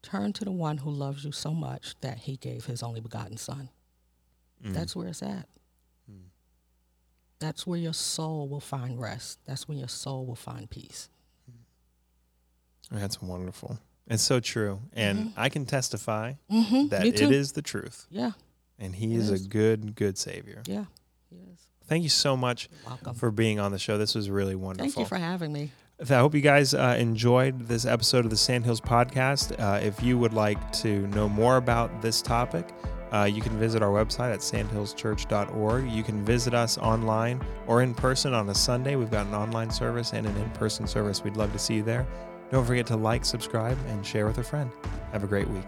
Turn 0.03 0.33
to 0.35 0.45
the 0.45 0.53
one 0.53 0.79
who 0.79 0.91
loves 0.91 1.25
you 1.25 1.33
so 1.33 1.53
much 1.53 1.95
that 2.01 2.19
he 2.19 2.37
gave 2.37 2.67
his 2.67 2.83
only 2.83 3.01
begotten 3.01 3.37
son. 3.37 3.69
Mm. 4.65 4.75
That's 4.75 4.97
where 4.97 5.09
it's 5.09 5.23
at. 5.23 5.49
Mm. 6.11 6.31
That's 7.39 7.67
where 7.67 7.79
your 7.79 7.95
soul 7.95 8.49
will 8.49 8.61
find 8.61 9.01
rest. 9.01 9.39
That's 9.45 9.69
when 9.69 9.79
your 9.79 9.89
soul 9.89 10.27
will 10.27 10.35
find 10.35 10.69
peace. 10.69 11.09
That's 12.93 13.21
wonderful. 13.23 13.79
It's 14.09 14.23
so 14.23 14.41
true. 14.41 14.81
And 14.93 15.33
I 15.37 15.49
can 15.49 15.65
testify 15.65 16.35
Mm-hmm. 16.51 16.89
that 16.89 17.07
it 17.07 17.21
is 17.21 17.53
the 17.53 17.63
truth. 17.63 18.07
Yeah. 18.11 18.33
And 18.79 18.95
he 18.97 19.15
is 19.15 19.31
It 19.31 19.41
a 19.47 19.49
good, 19.49 19.95
good 19.95 20.19
savior. 20.19 20.63
Yeah. 20.67 20.85
Yes. 21.31 21.67
Thank 21.87 22.03
you 22.03 22.09
so 22.09 22.37
much 22.37 22.69
for 23.17 23.31
being 23.31 23.59
on 23.61 23.73
the 23.73 23.79
show. 23.79 23.97
This 23.99 24.15
was 24.15 24.29
really 24.29 24.55
wonderful. 24.55 24.85
Thank 24.91 24.99
you 24.99 25.05
for 25.07 25.17
having 25.19 25.53
me. 25.53 25.71
I 26.01 26.15
hope 26.15 26.35
you 26.35 26.41
guys 26.41 26.75
uh, 26.75 26.97
enjoyed 26.99 27.69
this 27.69 27.85
episode 27.87 28.25
of 28.25 28.31
the 28.31 28.37
Sandhills 28.37 28.81
podcast. 28.81 29.59
Uh, 29.61 29.79
if 29.81 30.03
you 30.03 30.19
would 30.19 30.33
like 30.35 30.73
to 30.83 31.07
know 31.09 31.29
more 31.29 31.57
about 31.59 32.03
this 32.03 32.21
topic, 32.21 32.69
uh, 33.13 33.23
you 33.25 33.41
can 33.41 33.57
visit 33.59 33.83
our 33.83 33.91
website 33.91 34.33
at 34.33 34.41
sandhillschurch.org. 34.41 35.89
You 35.91 36.03
can 36.03 36.25
visit 36.25 36.55
us 36.55 36.77
online 36.79 37.41
or 37.67 37.83
in 37.83 37.95
person 37.95 38.35
on 38.35 38.49
a 38.49 38.55
Sunday. 38.55 38.97
We've 38.97 39.11
got 39.11 39.27
an 39.27 39.35
online 39.35 39.71
service 39.71 40.13
and 40.13 40.27
an 40.27 40.37
in 40.39 40.51
person 40.51 40.87
service. 40.87 41.23
We'd 41.23 41.37
love 41.37 41.53
to 41.53 41.59
see 41.59 41.75
you 41.75 41.83
there. 41.83 42.07
Don't 42.53 42.67
forget 42.67 42.87
to 42.89 42.97
like, 42.97 43.25
subscribe, 43.25 43.79
and 43.89 44.05
share 44.05 44.27
with 44.27 44.37
a 44.37 44.45
friend. 44.45 44.71
Have 45.13 45.25
a 45.25 45.27
great 45.27 45.49
week. 45.49 45.65